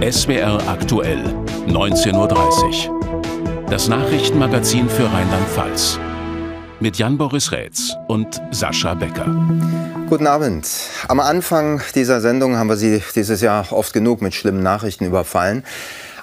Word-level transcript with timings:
SWR 0.00 0.62
aktuell, 0.68 1.24
19.30 1.66 2.88
Uhr. 2.88 3.64
Das 3.68 3.88
Nachrichtenmagazin 3.88 4.88
für 4.88 5.12
Rheinland-Pfalz. 5.12 5.98
Mit 6.78 6.98
Jan-Boris 6.98 7.50
Rätz 7.50 7.96
und 8.06 8.40
Sascha 8.52 8.94
Becker. 8.94 9.26
Guten 10.08 10.28
Abend. 10.28 10.68
Am 11.08 11.18
Anfang 11.18 11.82
dieser 11.96 12.20
Sendung 12.20 12.56
haben 12.56 12.68
wir 12.68 12.76
Sie 12.76 13.02
dieses 13.16 13.40
Jahr 13.40 13.72
oft 13.72 13.92
genug 13.92 14.22
mit 14.22 14.34
schlimmen 14.34 14.62
Nachrichten 14.62 15.06
überfallen. 15.06 15.64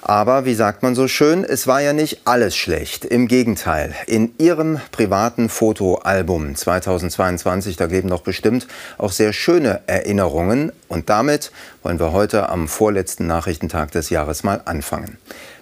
Aber 0.04 0.44
wie 0.44 0.54
sagt 0.54 0.82
man 0.82 0.96
so 0.96 1.06
schön, 1.06 1.44
es 1.44 1.68
war 1.68 1.80
ja 1.80 1.92
nicht 1.92 2.22
alles 2.24 2.56
schlecht. 2.56 3.04
Im 3.04 3.28
Gegenteil, 3.28 3.94
in 4.08 4.34
Ihrem 4.36 4.80
privaten 4.90 5.48
Fotoalbum 5.48 6.56
2022, 6.56 7.76
da 7.76 7.86
kleben 7.86 8.10
doch 8.10 8.22
bestimmt 8.22 8.66
auch 8.98 9.12
sehr 9.12 9.32
schöne 9.32 9.80
Erinnerungen. 9.86 10.72
Und 10.88 11.08
damit 11.08 11.52
wollen 11.84 12.00
wir 12.00 12.10
heute 12.10 12.48
am 12.48 12.66
vorletzten 12.66 13.28
Nachrichtentag 13.28 13.92
des 13.92 14.10
Jahres 14.10 14.42
mal 14.42 14.60
anfangen. 14.64 15.18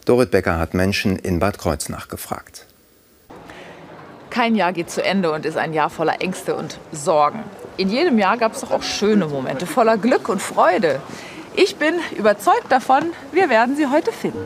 Dorit 0.07 0.31
Becker 0.31 0.59
hat 0.59 0.73
Menschen 0.73 1.17
in 1.17 1.39
Bad 1.39 1.59
Kreuznach 1.59 2.09
gefragt. 2.09 2.65
Kein 4.31 4.55
Jahr 4.55 4.73
geht 4.73 4.91
zu 4.91 5.05
Ende 5.05 5.33
und 5.33 5.45
ist 5.45 5.59
ein 5.59 5.75
Jahr 5.75 5.91
voller 5.91 6.23
Ängste 6.23 6.55
und 6.55 6.79
Sorgen. 6.93 7.43
In 7.77 7.91
jedem 7.91 8.19
Jahr 8.19 8.39
gab 8.39 8.55
es 8.55 8.61
doch 8.61 8.71
auch 8.71 8.83
schöne 8.83 9.27
Momente 9.27 9.67
voller 9.67 9.99
Glück 9.99 10.31
und 10.31 10.41
Freude. 10.41 11.01
Ich 11.55 11.77
bin 11.77 11.95
überzeugt 12.17 12.71
davon, 12.71 13.13
wir 13.33 13.49
werden 13.49 13.77
sie 13.77 13.87
heute 13.87 14.13
finden. 14.13 14.39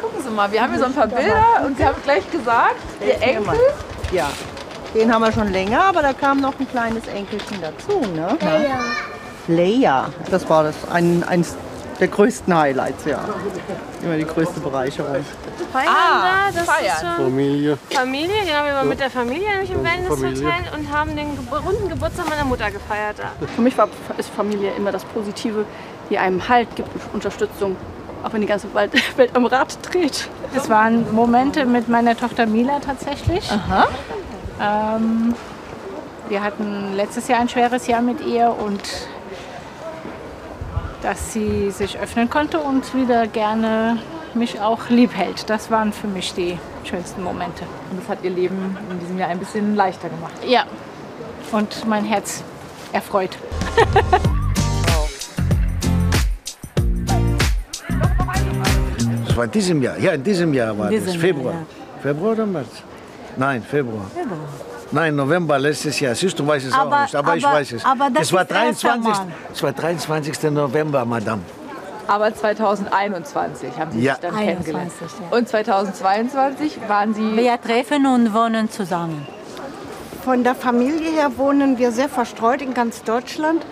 Gucken 0.00 0.22
Sie 0.22 0.30
mal, 0.30 0.52
wir 0.52 0.62
haben 0.62 0.70
hier 0.72 0.80
so 0.80 0.84
ein 0.86 0.92
paar 0.92 1.06
Bilder 1.06 1.64
und 1.64 1.78
Sie 1.78 1.84
haben 1.84 1.96
gleich 2.04 2.30
gesagt, 2.30 2.76
Ihr 3.00 3.20
Enkel. 3.22 3.58
Ja, 4.12 4.28
den 4.94 5.12
haben 5.12 5.22
wir 5.22 5.32
schon 5.32 5.50
länger, 5.50 5.84
aber 5.84 6.02
da 6.02 6.12
kam 6.12 6.40
noch 6.40 6.58
ein 6.60 6.68
kleines 6.68 7.06
Enkelchen 7.08 7.60
dazu. 7.60 8.00
Ne? 8.14 8.36
Leia. 8.40 8.80
Leia, 9.48 10.10
das 10.30 10.48
war 10.48 10.64
das 10.64 10.74
ein, 10.90 11.24
eins 11.24 11.56
der 12.00 12.08
größten 12.08 12.56
Highlights, 12.56 13.04
ja. 13.04 13.20
Immer 14.02 14.16
die 14.16 14.24
größte 14.26 14.60
Bereicherung. 14.60 15.16
Feiern 15.72 15.88
Ah, 15.88 16.50
da, 16.52 16.58
das 16.58 16.68
feiern. 16.68 16.94
ist 16.94 17.00
schon 17.00 17.24
Familie. 17.26 17.78
Familie, 17.90 18.40
genau, 18.44 18.64
wir 18.64 18.74
waren 18.74 18.88
mit 18.88 19.00
der 19.00 19.10
Familie 19.10 19.48
nämlich 19.50 19.70
im 19.70 19.82
Wellness-Hotel 19.84 20.62
und 20.76 20.92
haben 20.92 21.16
den 21.16 21.38
runden 21.50 21.88
Geburtstag 21.88 22.28
meiner 22.28 22.44
Mutter 22.44 22.70
gefeiert 22.70 23.16
da. 23.18 23.46
Für 23.54 23.62
mich 23.62 23.76
war, 23.76 23.88
ist 24.18 24.30
Familie 24.30 24.72
immer 24.76 24.92
das 24.92 25.04
Positive, 25.04 25.64
die 26.10 26.18
einem 26.18 26.48
Halt 26.48 26.74
gibt 26.76 26.88
Unterstützung, 27.12 27.76
auch 28.22 28.32
wenn 28.32 28.40
die 28.40 28.46
ganze 28.46 28.72
Welt, 28.74 28.92
Welt 29.16 29.30
am 29.34 29.46
Rad 29.46 29.76
dreht. 29.90 30.28
Es 30.54 30.68
waren 30.70 31.12
Momente 31.14 31.64
mit 31.64 31.88
meiner 31.88 32.16
Tochter 32.16 32.46
Mila 32.46 32.78
tatsächlich. 32.80 33.50
Aha. 33.50 33.88
Ähm, 34.60 35.34
wir 36.28 36.42
hatten 36.42 36.94
letztes 36.96 37.28
Jahr 37.28 37.40
ein 37.40 37.48
schweres 37.48 37.86
Jahr 37.86 38.02
mit 38.02 38.20
ihr 38.20 38.54
und 38.58 38.80
dass 41.02 41.32
sie 41.32 41.70
sich 41.70 41.98
öffnen 41.98 42.30
konnte 42.30 42.58
und 42.58 42.94
wieder 42.94 43.26
gerne 43.26 43.98
mich 44.34 44.60
auch 44.60 44.88
lieb 44.88 45.16
hält. 45.16 45.48
Das 45.48 45.70
waren 45.70 45.92
für 45.92 46.06
mich 46.06 46.34
die 46.34 46.58
schönsten 46.84 47.22
Momente. 47.22 47.64
Und 47.90 48.00
das 48.00 48.08
hat 48.08 48.22
Ihr 48.22 48.30
Leben 48.30 48.76
in 48.90 49.00
diesem 49.00 49.18
Jahr 49.18 49.28
ein 49.28 49.38
bisschen 49.38 49.76
leichter 49.76 50.08
gemacht. 50.08 50.34
Ja, 50.46 50.64
und 51.52 51.86
mein 51.86 52.04
Herz 52.04 52.42
erfreut. 52.92 53.38
Das 59.26 59.36
war 59.36 59.44
in 59.44 59.50
diesem 59.50 59.82
Jahr. 59.82 59.98
Ja, 59.98 60.12
in 60.12 60.24
diesem 60.24 60.54
Jahr 60.54 60.78
war 60.78 60.90
das. 60.90 61.04
diesem 61.04 61.20
Februar. 61.20 61.52
Jahr, 61.52 61.66
Februar 62.02 62.32
oder 62.32 62.46
März? 62.46 62.68
Nein, 63.36 63.62
Februar. 63.62 64.10
Nein, 64.92 65.16
November 65.16 65.58
letztes 65.58 65.98
Jahr. 66.00 66.14
Siehst 66.14 66.38
du, 66.38 66.42
du 66.42 66.48
weißt 66.48 66.66
es 66.66 66.72
Aber- 66.72 66.96
auch 66.96 67.02
nicht, 67.02 67.16
aber, 67.16 67.36
ich 67.36 67.44
aber- 67.46 67.54
weiß 67.56 67.72
es. 67.72 67.84
aber 67.84 68.10
das 68.10 68.22
es 68.24 68.32
war 68.32 68.42
ist 68.42 68.50
das 68.50 68.58
erste 68.62 68.86
23. 68.86 69.12
Mal. 69.26 69.26
Es 69.52 69.62
war 69.62 69.72
23. 69.72 70.50
November, 70.50 71.04
Madame. 71.04 71.42
Aber 72.08 72.32
2021 72.32 73.70
haben 73.78 73.90
Sie 73.90 74.00
Ja. 74.00 74.12
sich 74.14 74.22
dann 74.22 74.36
kennengelernt. 74.36 74.92
21, 74.92 75.18
ja. 75.30 75.36
Und 75.36 75.48
2022 75.48 76.78
waren 76.86 77.14
Sie 77.14 77.36
Wir 77.36 77.60
treffen 77.60 78.06
und 78.06 78.32
wohnen 78.32 78.70
zusammen. 78.70 79.26
Von 80.24 80.44
der 80.44 80.54
Familie 80.54 81.10
her 81.10 81.32
wohnen 81.36 81.78
wir 81.78 81.90
sehr 81.90 82.08
verstreut 82.08 82.62
in 82.62 82.74
ganz 82.74 83.02
Deutschland. 83.02 83.66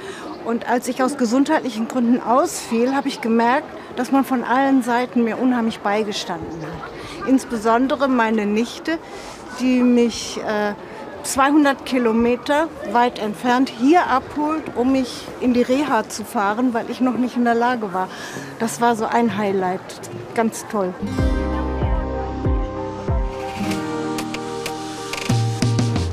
Und 0.44 0.68
als 0.68 0.88
ich 0.88 1.02
aus 1.02 1.16
gesundheitlichen 1.16 1.86
Gründen 1.88 2.20
ausfiel, 2.20 2.94
habe 2.94 3.08
ich 3.08 3.20
gemerkt, 3.20 3.66
dass 3.96 4.10
man 4.10 4.24
von 4.24 4.42
allen 4.44 4.82
Seiten 4.82 5.22
mir 5.24 5.38
unheimlich 5.38 5.78
beigestanden 5.78 6.60
hat. 6.62 7.28
Insbesondere 7.28 8.08
meine 8.08 8.44
Nichte, 8.46 8.98
die 9.60 9.80
mich 9.82 10.38
äh, 10.46 10.74
200 11.24 11.86
Kilometer 11.86 12.68
weit 12.92 13.18
entfernt 13.18 13.70
hier 13.70 14.06
abholt, 14.06 14.62
um 14.76 14.92
mich 14.92 15.26
in 15.40 15.54
die 15.54 15.62
Reha 15.62 16.08
zu 16.08 16.24
fahren, 16.24 16.74
weil 16.74 16.90
ich 16.90 17.00
noch 17.00 17.16
nicht 17.16 17.36
in 17.36 17.44
der 17.44 17.54
Lage 17.54 17.92
war. 17.94 18.08
Das 18.58 18.80
war 18.80 18.94
so 18.94 19.06
ein 19.06 19.36
Highlight. 19.36 19.80
Ganz 20.34 20.66
toll. 20.70 20.92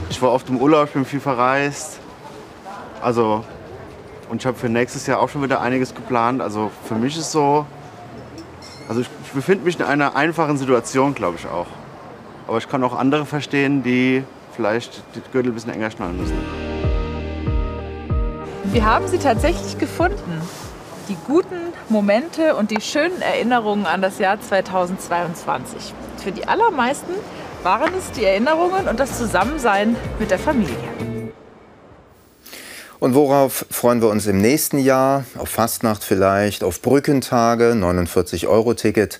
Ich 0.09 0.21
war 0.21 0.31
oft 0.31 0.47
im 0.49 0.57
Urlaub, 0.57 0.87
ich 0.87 0.93
bin 0.93 1.03
viel 1.03 1.19
verreist. 1.19 1.99
Also, 3.01 3.43
und 4.29 4.41
ich 4.41 4.45
habe 4.45 4.57
für 4.57 4.69
nächstes 4.69 5.07
Jahr 5.07 5.19
auch 5.19 5.29
schon 5.29 5.43
wieder 5.43 5.59
einiges 5.59 5.93
geplant. 5.93 6.41
Also 6.41 6.71
für 6.87 6.95
mich 6.95 7.17
ist 7.17 7.31
so, 7.31 7.65
also 8.87 9.01
ich, 9.01 9.09
ich 9.25 9.31
befinde 9.31 9.65
mich 9.65 9.77
in 9.77 9.85
einer 9.85 10.15
einfachen 10.15 10.57
Situation, 10.57 11.13
glaube 11.15 11.35
ich 11.37 11.47
auch. 11.47 11.67
Aber 12.47 12.59
ich 12.59 12.69
kann 12.69 12.83
auch 12.83 12.97
andere 12.97 13.25
verstehen, 13.25 13.83
die 13.83 14.23
vielleicht 14.55 15.03
die 15.15 15.21
Gürtel 15.31 15.51
ein 15.51 15.55
bisschen 15.55 15.73
enger 15.73 15.91
schnallen 15.91 16.17
müssen. 16.17 16.37
Wir 18.65 18.85
haben 18.85 19.07
sie 19.07 19.17
tatsächlich 19.17 19.77
gefunden. 19.77 20.41
Die 21.09 21.17
guten 21.27 21.57
Momente 21.89 22.55
und 22.55 22.71
die 22.71 22.79
schönen 22.79 23.21
Erinnerungen 23.21 23.85
an 23.85 24.01
das 24.01 24.17
Jahr 24.19 24.39
2022. 24.39 25.93
Für 26.23 26.31
die 26.31 26.47
allermeisten 26.47 27.13
waren 27.63 27.93
es 27.97 28.11
die 28.11 28.23
Erinnerungen 28.23 28.87
und 28.87 28.99
das 28.99 29.17
Zusammensein 29.17 29.95
mit 30.19 30.31
der 30.31 30.39
Familie. 30.39 30.77
Und 32.99 33.15
worauf 33.15 33.65
freuen 33.71 34.01
wir 34.01 34.09
uns 34.09 34.27
im 34.27 34.39
nächsten 34.39 34.77
Jahr? 34.77 35.25
Auf 35.35 35.49
Fastnacht 35.49 36.03
vielleicht, 36.03 36.63
auf 36.63 36.83
Brückentage, 36.83 37.71
49-Euro-Ticket. 37.73 39.19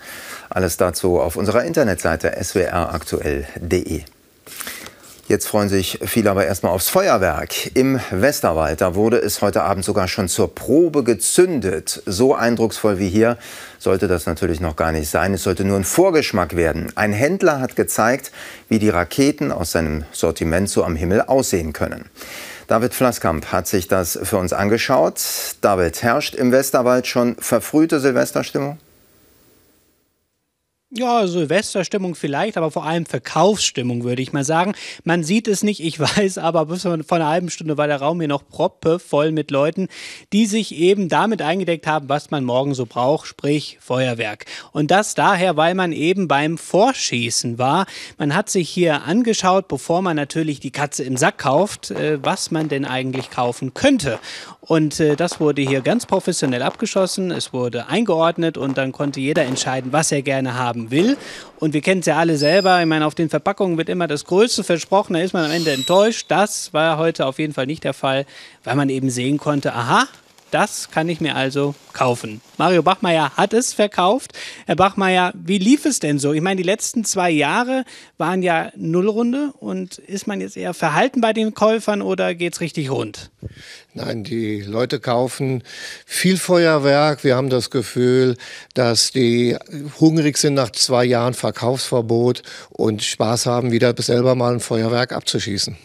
Alles 0.51 0.77
dazu 0.77 1.19
auf 1.19 1.35
unserer 1.35 1.63
Internetseite 1.63 2.31
swraktuell.de. 2.43 4.03
Jetzt 5.31 5.47
freuen 5.47 5.69
sich 5.69 5.97
viele 6.03 6.29
aber 6.29 6.45
erstmal 6.45 6.73
aufs 6.73 6.89
Feuerwerk. 6.89 7.73
Im 7.73 8.01
Westerwald, 8.11 8.81
da 8.81 8.95
wurde 8.95 9.15
es 9.15 9.41
heute 9.41 9.63
Abend 9.63 9.85
sogar 9.85 10.09
schon 10.09 10.27
zur 10.27 10.53
Probe 10.53 11.05
gezündet. 11.05 12.03
So 12.05 12.35
eindrucksvoll 12.35 12.99
wie 12.99 13.07
hier 13.07 13.37
sollte 13.79 14.09
das 14.09 14.25
natürlich 14.25 14.59
noch 14.59 14.75
gar 14.75 14.91
nicht 14.91 15.09
sein. 15.09 15.33
Es 15.33 15.43
sollte 15.43 15.63
nur 15.63 15.77
ein 15.77 15.85
Vorgeschmack 15.85 16.57
werden. 16.57 16.91
Ein 16.95 17.13
Händler 17.13 17.61
hat 17.61 17.77
gezeigt, 17.77 18.33
wie 18.67 18.77
die 18.77 18.89
Raketen 18.89 19.53
aus 19.53 19.71
seinem 19.71 20.03
Sortiment 20.11 20.69
so 20.69 20.83
am 20.83 20.97
Himmel 20.97 21.21
aussehen 21.21 21.71
können. 21.71 22.09
David 22.67 22.93
Flasskamp 22.93 23.53
hat 23.53 23.67
sich 23.67 23.87
das 23.87 24.19
für 24.21 24.35
uns 24.35 24.51
angeschaut. 24.51 25.21
David, 25.61 26.03
herrscht 26.03 26.35
im 26.35 26.51
Westerwald 26.51 27.07
schon 27.07 27.37
verfrühte 27.37 28.01
Silvesterstimmung? 28.01 28.79
Ja, 30.93 31.25
Silvesterstimmung 31.25 32.15
vielleicht, 32.15 32.57
aber 32.57 32.69
vor 32.69 32.83
allem 32.85 33.05
Verkaufsstimmung, 33.05 34.03
würde 34.03 34.21
ich 34.21 34.33
mal 34.33 34.43
sagen. 34.43 34.73
Man 35.05 35.23
sieht 35.23 35.47
es 35.47 35.63
nicht, 35.63 35.81
ich 35.81 35.97
weiß, 36.17 36.37
aber 36.37 36.65
bis 36.65 36.81
vor 36.81 36.97
einer 37.11 37.29
halben 37.29 37.49
Stunde 37.49 37.77
war 37.77 37.87
der 37.87 38.01
Raum 38.01 38.19
hier 38.19 38.27
noch 38.27 38.45
proppe 38.45 38.99
voll 38.99 39.31
mit 39.31 39.51
Leuten, 39.51 39.87
die 40.33 40.45
sich 40.45 40.75
eben 40.75 41.07
damit 41.07 41.41
eingedeckt 41.41 41.87
haben, 41.87 42.09
was 42.09 42.29
man 42.29 42.43
morgen 42.43 42.73
so 42.73 42.85
braucht, 42.85 43.25
sprich 43.25 43.77
Feuerwerk. 43.79 44.43
Und 44.73 44.91
das 44.91 45.15
daher, 45.15 45.55
weil 45.55 45.75
man 45.75 45.93
eben 45.93 46.27
beim 46.27 46.57
Vorschießen 46.57 47.57
war. 47.57 47.85
Man 48.17 48.35
hat 48.35 48.49
sich 48.49 48.69
hier 48.69 49.03
angeschaut, 49.03 49.69
bevor 49.69 50.01
man 50.01 50.17
natürlich 50.17 50.59
die 50.59 50.71
Katze 50.71 51.05
im 51.05 51.15
Sack 51.15 51.37
kauft, 51.37 51.91
äh, 51.91 52.19
was 52.21 52.51
man 52.51 52.67
denn 52.67 52.83
eigentlich 52.83 53.29
kaufen 53.29 53.73
könnte. 53.73 54.19
Und 54.59 54.99
äh, 54.99 55.15
das 55.15 55.39
wurde 55.39 55.61
hier 55.61 55.79
ganz 55.79 56.05
professionell 56.05 56.63
abgeschossen. 56.63 57.31
Es 57.31 57.53
wurde 57.53 57.87
eingeordnet 57.87 58.57
und 58.57 58.77
dann 58.77 58.91
konnte 58.91 59.21
jeder 59.21 59.43
entscheiden, 59.43 59.93
was 59.93 60.11
er 60.11 60.21
gerne 60.21 60.55
haben 60.55 60.80
will. 60.89 61.17
Und 61.59 61.73
wir 61.73 61.81
kennen 61.81 61.99
es 61.99 62.07
ja 62.07 62.17
alle 62.17 62.37
selber. 62.37 62.81
Ich 62.81 62.87
meine, 62.87 63.05
auf 63.05 63.13
den 63.13 63.29
Verpackungen 63.29 63.77
wird 63.77 63.89
immer 63.89 64.07
das 64.07 64.25
Größte 64.25 64.63
versprochen. 64.63 65.13
Da 65.13 65.19
ist 65.19 65.33
man 65.33 65.45
am 65.45 65.51
Ende 65.51 65.71
enttäuscht. 65.71 66.25
Das 66.29 66.73
war 66.73 66.97
heute 66.97 67.27
auf 67.27 67.37
jeden 67.37 67.53
Fall 67.53 67.67
nicht 67.67 67.83
der 67.83 67.93
Fall, 67.93 68.25
weil 68.63 68.75
man 68.75 68.89
eben 68.89 69.11
sehen 69.11 69.37
konnte, 69.37 69.75
aha, 69.75 70.07
das 70.51 70.91
kann 70.91 71.09
ich 71.09 71.21
mir 71.21 71.35
also 71.35 71.75
kaufen. 71.93 72.41
Mario 72.57 72.83
Bachmeier 72.83 73.31
hat 73.37 73.53
es 73.53 73.73
verkauft. 73.73 74.33
Herr 74.65 74.75
Bachmeier, 74.75 75.33
wie 75.35 75.57
lief 75.57 75.85
es 75.85 75.99
denn 75.99 76.19
so? 76.19 76.33
Ich 76.33 76.41
meine, 76.41 76.57
die 76.57 76.67
letzten 76.67 77.05
zwei 77.05 77.31
Jahre 77.31 77.85
waren 78.17 78.43
ja 78.43 78.71
Nullrunde 78.75 79.53
und 79.59 79.97
ist 79.97 80.27
man 80.27 80.41
jetzt 80.41 80.57
eher 80.57 80.73
verhalten 80.73 81.21
bei 81.21 81.33
den 81.33 81.53
Käufern 81.53 82.01
oder 82.01 82.35
geht's 82.35 82.61
richtig 82.61 82.91
rund? 82.91 83.31
Nein, 83.93 84.23
die 84.23 84.61
Leute 84.61 84.99
kaufen 84.99 85.63
viel 86.05 86.37
Feuerwerk. 86.37 87.23
Wir 87.23 87.35
haben 87.35 87.49
das 87.49 87.69
Gefühl, 87.69 88.37
dass 88.73 89.11
die 89.11 89.57
hungrig 89.99 90.37
sind 90.37 90.53
nach 90.53 90.71
zwei 90.71 91.05
Jahren 91.05 91.33
Verkaufsverbot 91.33 92.43
und 92.69 93.03
Spaß 93.03 93.45
haben, 93.45 93.71
wieder 93.71 93.93
selber 93.97 94.35
mal 94.35 94.53
ein 94.53 94.59
Feuerwerk 94.59 95.11
abzuschießen. 95.13 95.77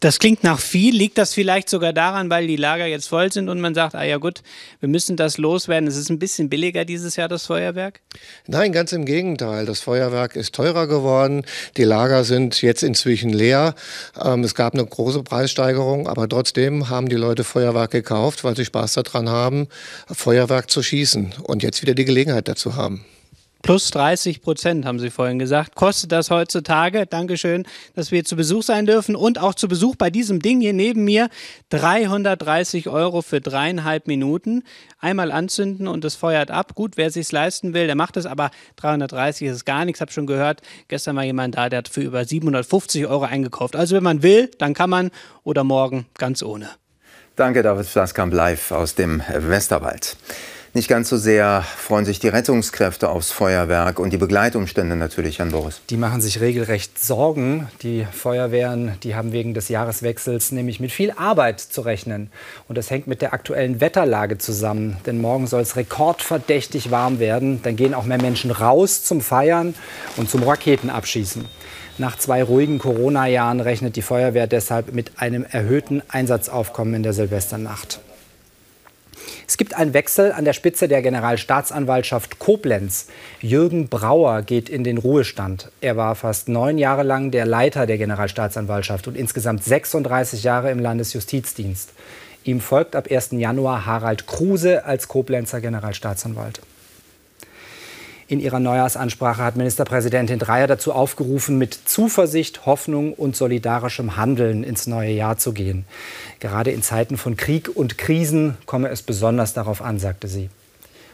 Das 0.00 0.18
klingt 0.18 0.42
nach 0.42 0.58
viel. 0.58 0.96
Liegt 0.96 1.18
das 1.18 1.34
vielleicht 1.34 1.68
sogar 1.68 1.92
daran, 1.92 2.30
weil 2.30 2.46
die 2.46 2.56
Lager 2.56 2.86
jetzt 2.86 3.08
voll 3.08 3.30
sind 3.30 3.50
und 3.50 3.60
man 3.60 3.74
sagt, 3.74 3.94
ah 3.94 4.02
ja 4.02 4.16
gut, 4.16 4.42
wir 4.80 4.88
müssen 4.88 5.18
das 5.18 5.36
loswerden. 5.36 5.86
Es 5.86 5.96
ist 5.96 6.08
ein 6.08 6.18
bisschen 6.18 6.48
billiger 6.48 6.86
dieses 6.86 7.16
Jahr, 7.16 7.28
das 7.28 7.44
Feuerwerk? 7.44 8.00
Nein, 8.46 8.72
ganz 8.72 8.92
im 8.92 9.04
Gegenteil. 9.04 9.66
Das 9.66 9.80
Feuerwerk 9.80 10.36
ist 10.36 10.54
teurer 10.54 10.86
geworden. 10.86 11.44
Die 11.76 11.84
Lager 11.84 12.24
sind 12.24 12.62
jetzt 12.62 12.82
inzwischen 12.82 13.30
leer. 13.30 13.74
Ähm, 14.18 14.42
es 14.42 14.54
gab 14.54 14.72
eine 14.72 14.86
große 14.86 15.22
Preissteigerung, 15.22 16.08
aber 16.08 16.26
trotzdem 16.26 16.88
haben 16.88 17.10
die 17.10 17.16
Leute 17.16 17.44
Feuerwerk 17.44 17.90
gekauft, 17.90 18.42
weil 18.42 18.56
sie 18.56 18.64
Spaß 18.64 18.94
daran 18.94 19.28
haben, 19.28 19.68
Feuerwerk 20.10 20.70
zu 20.70 20.82
schießen 20.82 21.34
und 21.42 21.62
jetzt 21.62 21.82
wieder 21.82 21.92
die 21.92 22.06
Gelegenheit 22.06 22.48
dazu 22.48 22.74
haben. 22.74 23.04
Plus 23.62 23.90
30 23.90 24.40
Prozent, 24.40 24.86
haben 24.86 24.98
Sie 24.98 25.10
vorhin 25.10 25.38
gesagt. 25.38 25.74
Kostet 25.74 26.12
das 26.12 26.30
heutzutage? 26.30 27.06
Dankeschön, 27.06 27.66
dass 27.94 28.10
wir 28.10 28.24
zu 28.24 28.34
Besuch 28.34 28.62
sein 28.62 28.86
dürfen. 28.86 29.14
Und 29.14 29.38
auch 29.38 29.54
zu 29.54 29.68
Besuch 29.68 29.96
bei 29.96 30.08
diesem 30.08 30.40
Ding 30.40 30.60
hier 30.62 30.72
neben 30.72 31.04
mir. 31.04 31.28
330 31.68 32.88
Euro 32.88 33.20
für 33.20 33.42
dreieinhalb 33.42 34.06
Minuten. 34.06 34.62
Einmal 34.98 35.30
anzünden 35.30 35.88
und 35.88 36.04
es 36.06 36.14
feuert 36.14 36.50
ab. 36.50 36.74
Gut, 36.74 36.96
wer 36.96 37.10
sich 37.10 37.30
leisten 37.30 37.74
will, 37.74 37.86
der 37.86 37.96
macht 37.96 38.16
es. 38.16 38.24
Aber 38.24 38.50
330 38.76 39.48
ist 39.48 39.66
gar 39.66 39.84
nichts. 39.84 40.00
Hab 40.00 40.10
schon 40.10 40.26
gehört, 40.26 40.62
gestern 40.88 41.16
war 41.16 41.24
jemand 41.24 41.56
da, 41.56 41.68
der 41.68 41.78
hat 41.78 41.88
für 41.88 42.00
über 42.00 42.24
750 42.24 43.06
Euro 43.06 43.24
eingekauft. 43.24 43.76
Also 43.76 43.94
wenn 43.94 44.02
man 44.02 44.22
will, 44.22 44.50
dann 44.58 44.72
kann 44.72 44.88
man. 44.88 45.10
Oder 45.44 45.64
morgen 45.64 46.06
ganz 46.16 46.42
ohne. 46.42 46.70
Danke, 47.36 47.62
David 47.62 47.86
Flaskamp 47.86 48.32
live 48.32 48.72
aus 48.72 48.94
dem 48.94 49.22
Westerwald. 49.28 50.16
Nicht 50.72 50.86
ganz 50.86 51.08
so 51.08 51.16
sehr 51.16 51.62
freuen 51.62 52.04
sich 52.04 52.20
die 52.20 52.28
Rettungskräfte 52.28 53.08
aufs 53.08 53.32
Feuerwerk 53.32 53.98
und 53.98 54.12
die 54.12 54.18
Begleitumstände 54.18 54.94
natürlich, 54.94 55.38
Jan 55.38 55.50
Boris. 55.50 55.80
Die 55.90 55.96
machen 55.96 56.20
sich 56.20 56.40
regelrecht 56.40 56.96
Sorgen. 56.96 57.68
Die 57.82 58.06
Feuerwehren, 58.12 58.92
die 59.02 59.16
haben 59.16 59.32
wegen 59.32 59.52
des 59.52 59.68
Jahreswechsels 59.68 60.52
nämlich 60.52 60.78
mit 60.78 60.92
viel 60.92 61.10
Arbeit 61.10 61.58
zu 61.58 61.80
rechnen. 61.80 62.30
Und 62.68 62.78
das 62.78 62.88
hängt 62.88 63.08
mit 63.08 63.20
der 63.20 63.32
aktuellen 63.32 63.80
Wetterlage 63.80 64.38
zusammen. 64.38 64.96
Denn 65.06 65.20
morgen 65.20 65.48
soll 65.48 65.62
es 65.62 65.74
rekordverdächtig 65.74 66.92
warm 66.92 67.18
werden. 67.18 67.60
Dann 67.64 67.74
gehen 67.74 67.92
auch 67.92 68.04
mehr 68.04 68.22
Menschen 68.22 68.52
raus 68.52 69.02
zum 69.02 69.22
Feiern 69.22 69.74
und 70.16 70.30
zum 70.30 70.44
Raketenabschießen. 70.44 71.46
Nach 71.98 72.16
zwei 72.16 72.44
ruhigen 72.44 72.78
Corona-Jahren 72.78 73.58
rechnet 73.58 73.96
die 73.96 74.02
Feuerwehr 74.02 74.46
deshalb 74.46 74.92
mit 74.94 75.18
einem 75.20 75.44
erhöhten 75.50 76.00
Einsatzaufkommen 76.08 76.94
in 76.94 77.02
der 77.02 77.12
Silvesternacht. 77.12 77.98
Es 79.50 79.56
gibt 79.56 79.74
einen 79.74 79.94
Wechsel 79.94 80.30
an 80.30 80.44
der 80.44 80.52
Spitze 80.52 80.86
der 80.86 81.02
Generalstaatsanwaltschaft 81.02 82.38
Koblenz. 82.38 83.08
Jürgen 83.40 83.88
Brauer 83.88 84.42
geht 84.42 84.68
in 84.68 84.84
den 84.84 84.96
Ruhestand. 84.96 85.72
Er 85.80 85.96
war 85.96 86.14
fast 86.14 86.48
neun 86.48 86.78
Jahre 86.78 87.02
lang 87.02 87.32
der 87.32 87.46
Leiter 87.46 87.86
der 87.86 87.98
Generalstaatsanwaltschaft 87.98 89.08
und 89.08 89.16
insgesamt 89.16 89.64
36 89.64 90.44
Jahre 90.44 90.70
im 90.70 90.78
Landesjustizdienst. 90.78 91.90
Ihm 92.44 92.60
folgt 92.60 92.94
ab 92.94 93.08
1. 93.10 93.30
Januar 93.32 93.86
Harald 93.86 94.28
Kruse 94.28 94.84
als 94.84 95.08
Koblenzer 95.08 95.60
Generalstaatsanwalt. 95.60 96.60
In 98.30 98.38
ihrer 98.38 98.60
Neujahrsansprache 98.60 99.42
hat 99.42 99.56
Ministerpräsidentin 99.56 100.38
Dreyer 100.38 100.68
dazu 100.68 100.92
aufgerufen, 100.92 101.58
mit 101.58 101.74
Zuversicht, 101.74 102.64
Hoffnung 102.64 103.12
und 103.12 103.34
solidarischem 103.34 104.16
Handeln 104.16 104.62
ins 104.62 104.86
neue 104.86 105.10
Jahr 105.10 105.36
zu 105.36 105.52
gehen. 105.52 105.84
Gerade 106.38 106.70
in 106.70 106.80
Zeiten 106.80 107.16
von 107.16 107.36
Krieg 107.36 107.68
und 107.74 107.98
Krisen 107.98 108.56
komme 108.66 108.88
es 108.90 109.02
besonders 109.02 109.52
darauf 109.52 109.82
an, 109.82 109.98
sagte 109.98 110.28
sie. 110.28 110.48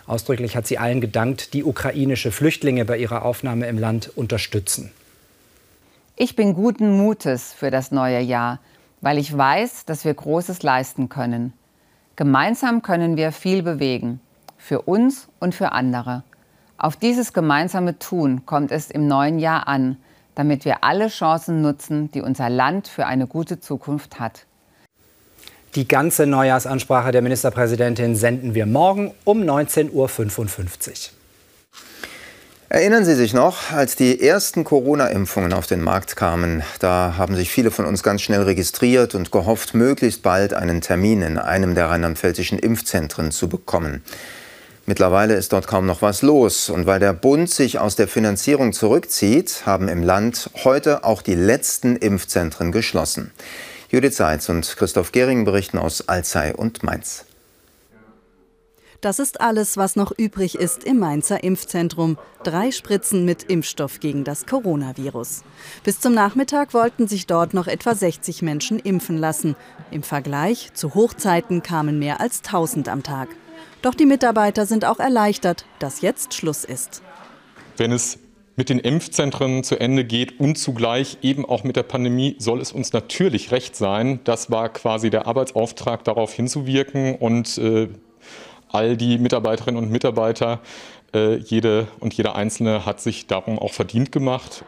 Ausdrücklich 0.06 0.56
hat 0.56 0.66
sie 0.66 0.76
allen 0.76 1.00
gedankt, 1.00 1.54
die 1.54 1.64
ukrainische 1.64 2.32
Flüchtlinge 2.32 2.84
bei 2.84 2.98
ihrer 2.98 3.24
Aufnahme 3.24 3.66
im 3.66 3.78
Land 3.78 4.12
unterstützen. 4.14 4.90
Ich 6.16 6.36
bin 6.36 6.52
guten 6.52 6.98
Mutes 6.98 7.54
für 7.54 7.70
das 7.70 7.92
neue 7.92 8.20
Jahr, 8.20 8.60
weil 9.00 9.16
ich 9.16 9.34
weiß, 9.34 9.86
dass 9.86 10.04
wir 10.04 10.12
Großes 10.12 10.62
leisten 10.62 11.08
können. 11.08 11.54
Gemeinsam 12.14 12.82
können 12.82 13.16
wir 13.16 13.32
viel 13.32 13.62
bewegen, 13.62 14.20
für 14.58 14.82
uns 14.82 15.28
und 15.40 15.54
für 15.54 15.72
andere. 15.72 16.22
Auf 16.78 16.96
dieses 16.96 17.32
gemeinsame 17.32 17.98
Tun 17.98 18.44
kommt 18.44 18.70
es 18.70 18.90
im 18.90 19.06
neuen 19.06 19.38
Jahr 19.38 19.66
an, 19.66 19.96
damit 20.34 20.64
wir 20.66 20.84
alle 20.84 21.08
Chancen 21.08 21.62
nutzen, 21.62 22.10
die 22.10 22.20
unser 22.20 22.50
Land 22.50 22.86
für 22.88 23.06
eine 23.06 23.26
gute 23.26 23.60
Zukunft 23.60 24.20
hat. 24.20 24.44
Die 25.74 25.88
ganze 25.88 26.26
Neujahrsansprache 26.26 27.12
der 27.12 27.22
Ministerpräsidentin 27.22 28.14
senden 28.14 28.54
wir 28.54 28.66
morgen 28.66 29.12
um 29.24 29.42
19.55 29.42 29.90
Uhr. 29.92 30.06
Erinnern 32.68 33.04
Sie 33.04 33.14
sich 33.14 33.32
noch, 33.32 33.70
als 33.72 33.94
die 33.94 34.20
ersten 34.20 34.64
Corona-Impfungen 34.64 35.52
auf 35.52 35.66
den 35.66 35.82
Markt 35.82 36.16
kamen, 36.16 36.62
da 36.80 37.14
haben 37.16 37.36
sich 37.36 37.50
viele 37.50 37.70
von 37.70 37.84
uns 37.84 38.02
ganz 38.02 38.22
schnell 38.22 38.42
registriert 38.42 39.14
und 39.14 39.30
gehofft, 39.30 39.72
möglichst 39.72 40.22
bald 40.22 40.52
einen 40.52 40.80
Termin 40.80 41.22
in 41.22 41.38
einem 41.38 41.74
der 41.74 41.88
rheinland-pfälzischen 41.88 42.58
Impfzentren 42.58 43.30
zu 43.30 43.48
bekommen. 43.48 44.02
Mittlerweile 44.88 45.34
ist 45.34 45.52
dort 45.52 45.66
kaum 45.66 45.84
noch 45.84 46.00
was 46.00 46.22
los. 46.22 46.70
Und 46.70 46.86
weil 46.86 47.00
der 47.00 47.12
Bund 47.12 47.50
sich 47.50 47.80
aus 47.80 47.96
der 47.96 48.06
Finanzierung 48.06 48.72
zurückzieht, 48.72 49.64
haben 49.66 49.88
im 49.88 50.04
Land 50.04 50.50
heute 50.64 51.02
auch 51.02 51.22
die 51.22 51.34
letzten 51.34 51.96
Impfzentren 51.96 52.70
geschlossen. 52.70 53.32
Judith 53.90 54.16
Seitz 54.16 54.48
und 54.48 54.76
Christoph 54.76 55.10
Gehring 55.10 55.44
berichten 55.44 55.78
aus 55.78 56.08
Alzey 56.08 56.52
und 56.52 56.84
Mainz. 56.84 57.24
Das 59.00 59.18
ist 59.18 59.40
alles, 59.40 59.76
was 59.76 59.94
noch 59.94 60.12
übrig 60.16 60.54
ist 60.54 60.84
im 60.84 60.98
Mainzer 60.98 61.44
Impfzentrum. 61.44 62.16
Drei 62.44 62.70
Spritzen 62.70 63.24
mit 63.24 63.42
Impfstoff 63.44 64.00
gegen 64.00 64.24
das 64.24 64.46
Coronavirus. 64.46 65.42
Bis 65.84 66.00
zum 66.00 66.14
Nachmittag 66.14 66.74
wollten 66.74 67.06
sich 67.06 67.26
dort 67.26 67.54
noch 67.54 67.66
etwa 67.66 67.94
60 67.94 68.42
Menschen 68.42 68.78
impfen 68.78 69.18
lassen. 69.18 69.54
Im 69.90 70.02
Vergleich 70.02 70.70
zu 70.74 70.94
Hochzeiten 70.94 71.62
kamen 71.62 71.98
mehr 71.98 72.20
als 72.20 72.38
1000 72.44 72.88
am 72.88 73.02
Tag. 73.02 73.28
Doch 73.82 73.94
die 73.94 74.06
Mitarbeiter 74.06 74.66
sind 74.66 74.84
auch 74.84 74.98
erleichtert, 74.98 75.64
dass 75.78 76.00
jetzt 76.00 76.34
Schluss 76.34 76.64
ist. 76.64 77.02
Wenn 77.76 77.92
es 77.92 78.18
mit 78.56 78.70
den 78.70 78.78
Impfzentren 78.78 79.62
zu 79.64 79.78
Ende 79.78 80.04
geht 80.04 80.40
und 80.40 80.56
zugleich 80.56 81.18
eben 81.22 81.44
auch 81.44 81.62
mit 81.62 81.76
der 81.76 81.82
Pandemie, 81.82 82.36
soll 82.38 82.60
es 82.60 82.72
uns 82.72 82.92
natürlich 82.92 83.52
recht 83.52 83.76
sein. 83.76 84.20
Das 84.24 84.50
war 84.50 84.70
quasi 84.70 85.10
der 85.10 85.26
Arbeitsauftrag, 85.26 86.04
darauf 86.04 86.32
hinzuwirken 86.32 87.16
und 87.16 87.58
äh, 87.58 87.88
all 88.68 88.96
die 88.96 89.18
Mitarbeiterinnen 89.18 89.82
und 89.82 89.90
Mitarbeiter, 89.90 90.60
äh, 91.14 91.36
jede 91.36 91.86
und 92.00 92.14
jeder 92.14 92.34
Einzelne 92.34 92.86
hat 92.86 93.00
sich 93.00 93.26
darum 93.26 93.58
auch 93.58 93.72
verdient 93.72 94.10
gemacht. 94.10 94.64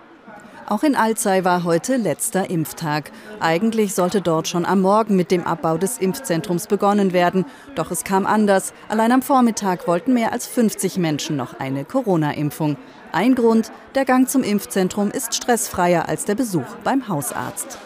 Auch 0.69 0.83
in 0.83 0.97
Alzey 0.97 1.47
war 1.47 1.65
heute 1.65 1.97
letzter 1.97 2.51
Impftag. 2.51 3.11
Eigentlich 3.41 3.95
sollte 3.95 4.21
dort 4.21 4.49
schon 4.49 4.67
am 4.67 4.83
Morgen 4.83 5.17
mit 5.17 5.31
dem 5.31 5.47
Abbau 5.47 5.79
des 5.79 5.97
Impfzentrums 5.97 6.67
begonnen 6.67 7.15
werden. 7.15 7.47
Doch 7.75 7.91
es 7.91 8.05
kam 8.05 8.27
anders. 8.27 8.75
Allein 8.91 9.13
am 9.13 9.23
Vormittag 9.23 9.89
wollten 9.89 10.13
mehr 10.13 10.31
als 10.31 10.47
50 10.47 10.99
Menschen 10.99 11.37
noch 11.37 11.59
eine 11.59 11.87
Corona-Impfung. 11.87 12.77
Ein 13.13 13.35
Grund, 13.35 13.73
der 13.95 14.05
Gang 14.05 14.29
zum 14.29 14.43
Impfzentrum 14.43 15.11
ist 15.11 15.35
stressfreier 15.35 16.07
als 16.07 16.27
der 16.27 16.35
Besuch 16.35 16.77
beim 16.85 17.09
Hausarzt 17.09 17.79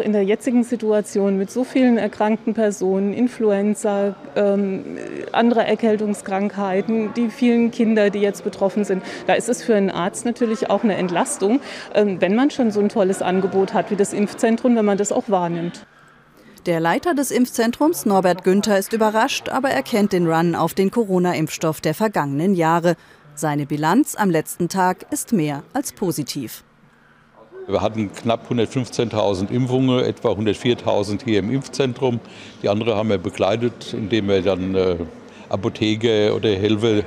in 0.00 0.12
der 0.12 0.22
jetzigen 0.22 0.64
Situation 0.64 1.38
mit 1.38 1.50
so 1.50 1.64
vielen 1.64 1.98
erkrankten 1.98 2.54
Personen, 2.54 3.12
Influenza, 3.12 4.14
ähm, 4.36 4.84
andere 5.32 5.66
Erkältungskrankheiten, 5.66 7.14
die 7.14 7.28
vielen 7.28 7.70
Kinder, 7.70 8.10
die 8.10 8.20
jetzt 8.20 8.44
betroffen 8.44 8.84
sind, 8.84 9.02
da 9.26 9.34
ist 9.34 9.48
es 9.48 9.62
für 9.62 9.74
einen 9.74 9.90
Arzt 9.90 10.24
natürlich 10.24 10.70
auch 10.70 10.84
eine 10.84 10.96
Entlastung, 10.96 11.60
ähm, 11.94 12.20
wenn 12.20 12.34
man 12.34 12.50
schon 12.50 12.70
so 12.70 12.80
ein 12.80 12.88
tolles 12.88 13.22
Angebot 13.22 13.74
hat 13.74 13.90
wie 13.90 13.96
das 13.96 14.12
Impfzentrum, 14.12 14.76
wenn 14.76 14.84
man 14.84 14.98
das 14.98 15.12
auch 15.12 15.28
wahrnimmt. 15.28 15.86
Der 16.66 16.80
Leiter 16.80 17.14
des 17.14 17.30
Impfzentrums, 17.30 18.04
Norbert 18.04 18.44
Günther, 18.44 18.78
ist 18.78 18.92
überrascht, 18.92 19.48
aber 19.48 19.70
er 19.70 19.82
kennt 19.82 20.12
den 20.12 20.26
Run 20.26 20.54
auf 20.54 20.74
den 20.74 20.90
Corona-Impfstoff 20.90 21.80
der 21.80 21.94
vergangenen 21.94 22.54
Jahre. 22.54 22.96
Seine 23.34 23.66
Bilanz 23.66 24.16
am 24.16 24.30
letzten 24.30 24.68
Tag 24.68 25.06
ist 25.10 25.32
mehr 25.32 25.62
als 25.72 25.92
positiv. 25.92 26.64
Wir 27.68 27.82
hatten 27.82 28.10
knapp 28.14 28.50
115.000 28.50 29.50
Impfungen, 29.50 30.02
etwa 30.02 30.30
104.000 30.30 31.22
hier 31.22 31.40
im 31.40 31.52
Impfzentrum. 31.52 32.18
Die 32.62 32.70
andere 32.70 32.96
haben 32.96 33.10
wir 33.10 33.18
begleitet, 33.18 33.92
indem 33.92 34.28
wir 34.28 34.40
dann 34.40 34.74
äh, 34.74 34.96
Apotheke 35.50 36.34
oder 36.34 36.48
Hilfe 36.48 37.04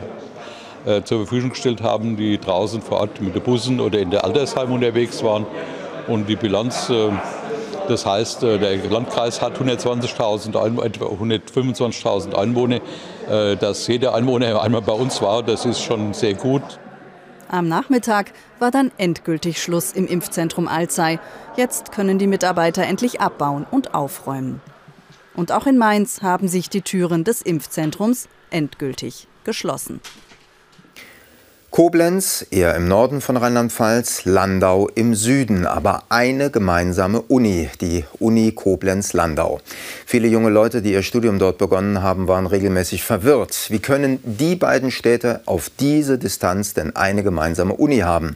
äh, 0.86 1.02
zur 1.02 1.26
Verfügung 1.26 1.50
gestellt 1.50 1.82
haben, 1.82 2.16
die 2.16 2.38
draußen 2.38 2.84
vor 2.84 3.00
Ort 3.00 3.20
mit 3.22 3.34
den 3.34 3.42
Bussen 3.42 3.80
oder 3.80 3.98
in 3.98 4.12
der 4.12 4.24
Altersheim 4.24 4.72
unterwegs 4.72 5.24
waren. 5.24 5.48
Und 6.08 6.30
die 6.30 6.36
Bilanz, 6.36 6.92
äh, 6.92 7.10
das 7.88 8.06
heißt, 8.06 8.44
äh, 8.44 8.60
der 8.60 8.78
Landkreis 8.88 9.42
hat 9.42 9.60
120.000, 9.60 10.84
etwa 10.84 11.06
125.000 11.06 12.36
Einwohner. 12.36 12.82
Äh, 13.28 13.56
dass 13.56 13.88
jeder 13.88 14.14
Einwohner 14.14 14.62
einmal 14.62 14.84
bei 14.84 14.94
uns 14.94 15.24
war, 15.24 15.42
das 15.42 15.66
ist 15.66 15.82
schon 15.82 16.14
sehr 16.14 16.36
gut. 16.36 16.62
Am 17.52 17.68
Nachmittag 17.68 18.32
war 18.60 18.72
dann 18.72 18.94
endgültig 18.98 19.62
Schluss 19.62 19.92
im 19.92 20.08
Impfzentrum 20.08 20.70
Alzey. 20.70 21.20
Jetzt 21.58 21.92
können 21.92 22.18
die 22.18 22.26
Mitarbeiter 22.26 22.84
endlich 22.84 23.20
abbauen 23.20 23.68
und 23.70 23.94
aufräumen. 23.94 24.62
Und 25.36 25.52
auch 25.52 25.68
in 25.68 25.78
Mainz 25.78 26.22
haben 26.22 26.48
sich 26.48 26.70
die 26.70 26.82
Türen 26.82 27.26
des 27.26 27.42
Impfzentrums 27.42 28.30
endgültig 28.52 29.28
geschlossen. 29.44 30.00
Koblenz 31.72 32.46
eher 32.52 32.76
im 32.76 32.90
Norden 32.90 33.22
von 33.22 33.38
Rheinland-Pfalz, 33.38 34.26
Landau 34.26 34.90
im 34.94 35.16
Süden, 35.16 35.66
aber 35.66 36.04
eine 36.10 36.52
gemeinsame 36.52 37.22
Uni, 37.22 37.70
die 37.80 38.04
Uni 38.20 38.52
Koblenz-Landau. 38.52 39.62
Viele 40.06 40.28
junge 40.28 40.50
Leute, 40.50 40.82
die 40.82 40.92
ihr 40.92 41.02
Studium 41.02 41.40
dort 41.40 41.58
begonnen 41.60 42.04
haben, 42.04 42.28
waren 42.28 42.46
regelmäßig 42.46 43.06
verwirrt. 43.06 43.68
Wie 43.70 43.80
können 43.80 44.20
die 44.24 44.58
beiden 44.58 44.92
Städte 44.92 45.40
auf 45.46 45.72
diese 45.80 46.18
Distanz 46.18 46.74
denn 46.74 46.94
eine 46.98 47.24
gemeinsame 47.24 47.74
Uni 47.74 48.00
haben? 48.00 48.36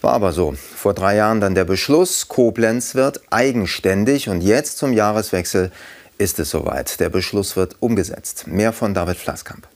War 0.00 0.12
aber 0.12 0.30
so. 0.30 0.54
Vor 0.76 0.94
drei 0.94 1.16
Jahren 1.16 1.40
dann 1.40 1.56
der 1.56 1.64
Beschluss, 1.64 2.28
Koblenz 2.28 2.94
wird 2.94 3.22
eigenständig 3.30 4.28
und 4.28 4.40
jetzt 4.40 4.78
zum 4.78 4.92
Jahreswechsel 4.92 5.72
ist 6.16 6.38
es 6.38 6.50
soweit. 6.50 7.00
Der 7.00 7.10
Beschluss 7.10 7.56
wird 7.56 7.74
umgesetzt. 7.80 8.46
Mehr 8.46 8.72
von 8.72 8.94
David 8.94 9.16
Flasskamp. 9.16 9.66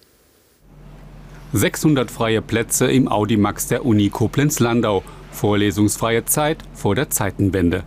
600 1.53 2.11
freie 2.11 2.43
Plätze 2.43 2.87
im 2.87 3.07
Audimax 3.07 3.69
der 3.69 3.87
Uni 3.87 4.11
Koblenz-Landau. 4.11 5.05
Vorlesungsfreie 5.31 6.25
Zeit 6.25 6.59
vor 6.75 6.95
der 6.95 7.11
Zeitenwende. 7.11 7.85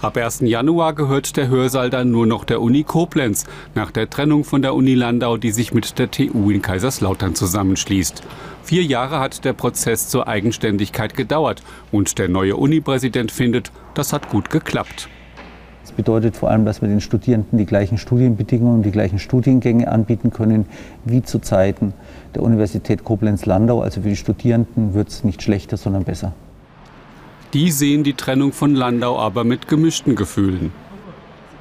Ab 0.00 0.16
1. 0.16 0.40
Januar 0.40 0.94
gehört 0.94 1.36
der 1.36 1.48
Hörsaal 1.48 1.90
dann 1.90 2.10
nur 2.10 2.26
noch 2.26 2.44
der 2.44 2.60
Uni 2.60 2.82
Koblenz, 2.82 3.46
nach 3.74 3.90
der 3.90 4.10
Trennung 4.10 4.44
von 4.44 4.62
der 4.62 4.74
Uni 4.74 4.94
Landau, 4.94 5.36
die 5.36 5.50
sich 5.50 5.72
mit 5.72 5.98
der 5.98 6.10
TU 6.10 6.50
in 6.50 6.62
Kaiserslautern 6.62 7.34
zusammenschließt. 7.34 8.22
Vier 8.62 8.82
Jahre 8.84 9.18
hat 9.18 9.44
der 9.44 9.52
Prozess 9.52 10.08
zur 10.08 10.28
Eigenständigkeit 10.28 11.16
gedauert 11.16 11.62
und 11.90 12.18
der 12.18 12.28
neue 12.28 12.56
Uni-Präsident 12.56 13.32
findet, 13.32 13.72
das 13.94 14.12
hat 14.12 14.28
gut 14.28 14.50
geklappt. 14.50 15.08
Das 15.92 15.96
bedeutet 15.98 16.38
vor 16.38 16.50
allem, 16.50 16.64
dass 16.64 16.80
wir 16.80 16.88
den 16.88 17.02
Studierenden 17.02 17.58
die 17.58 17.66
gleichen 17.66 17.98
Studienbedingungen, 17.98 18.82
die 18.82 18.90
gleichen 18.90 19.18
Studiengänge 19.18 19.92
anbieten 19.92 20.30
können 20.30 20.64
wie 21.04 21.22
zu 21.22 21.38
Zeiten 21.38 21.92
der 22.34 22.42
Universität 22.42 23.04
Koblenz-Landau. 23.04 23.82
Also 23.82 24.00
für 24.00 24.08
die 24.08 24.16
Studierenden 24.16 24.94
wird 24.94 25.10
es 25.10 25.22
nicht 25.22 25.42
schlechter, 25.42 25.76
sondern 25.76 26.04
besser. 26.04 26.32
Die 27.52 27.70
sehen 27.70 28.04
die 28.04 28.14
Trennung 28.14 28.54
von 28.54 28.74
Landau 28.74 29.18
aber 29.18 29.44
mit 29.44 29.68
gemischten 29.68 30.16
Gefühlen. 30.16 30.72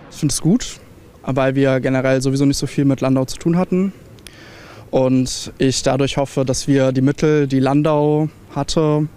Ich 0.10 0.16
finde 0.16 0.32
es 0.32 0.40
gut, 0.40 0.80
weil 1.24 1.56
wir 1.56 1.82
generell 1.82 2.22
sowieso 2.22 2.46
nicht 2.46 2.58
so 2.58 2.68
viel 2.68 2.86
mit 2.86 3.02
Landau 3.02 3.26
zu 3.26 3.38
tun 3.38 3.58
hatten. 3.58 3.92
Und 4.92 5.52
ich 5.58 5.84
dadurch 5.84 6.16
hoffe, 6.16 6.46
dass 6.46 6.70
wir 6.70 6.94
die 6.94 7.02
Mittel, 7.02 7.48
die 7.48 7.60
Landau 7.60 8.30
hatte, 8.56 9.10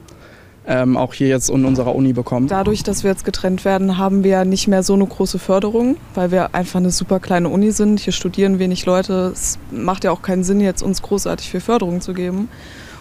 ähm, 0.66 0.96
auch 0.96 1.14
hier 1.14 1.28
jetzt 1.28 1.50
in 1.50 1.64
unserer 1.64 1.94
Uni 1.94 2.12
bekommen. 2.12 2.48
Dadurch, 2.48 2.82
dass 2.82 3.04
wir 3.04 3.10
jetzt 3.10 3.24
getrennt 3.24 3.64
werden, 3.64 3.98
haben 3.98 4.24
wir 4.24 4.44
nicht 4.44 4.68
mehr 4.68 4.82
so 4.82 4.94
eine 4.94 5.06
große 5.06 5.38
Förderung, 5.38 5.96
weil 6.14 6.30
wir 6.30 6.54
einfach 6.54 6.80
eine 6.80 6.90
super 6.90 7.20
kleine 7.20 7.48
Uni 7.48 7.70
sind. 7.70 8.00
Hier 8.00 8.12
studieren 8.12 8.58
wenig 8.58 8.86
Leute. 8.86 9.30
Es 9.32 9.58
macht 9.70 10.04
ja 10.04 10.10
auch 10.10 10.22
keinen 10.22 10.44
Sinn, 10.44 10.60
jetzt 10.60 10.82
uns 10.82 11.02
großartig 11.02 11.50
viel 11.50 11.60
Förderung 11.60 12.00
zu 12.00 12.14
geben. 12.14 12.48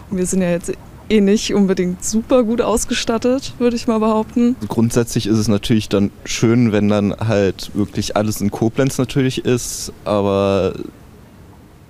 Und 0.09 0.17
wir 0.17 0.25
sind 0.25 0.41
ja 0.41 0.49
jetzt 0.49 0.73
eh 1.09 1.21
nicht 1.21 1.53
unbedingt 1.53 2.03
super 2.03 2.43
gut 2.43 2.61
ausgestattet, 2.61 3.53
würde 3.59 3.75
ich 3.75 3.87
mal 3.87 3.99
behaupten. 3.99 4.55
Grundsätzlich 4.67 5.27
ist 5.27 5.37
es 5.37 5.47
natürlich 5.47 5.89
dann 5.89 6.11
schön, 6.25 6.71
wenn 6.71 6.87
dann 6.87 7.15
halt 7.15 7.71
wirklich 7.73 8.15
alles 8.15 8.41
in 8.41 8.51
Koblenz 8.51 8.97
natürlich 8.97 9.45
ist, 9.45 9.91
aber 10.05 10.73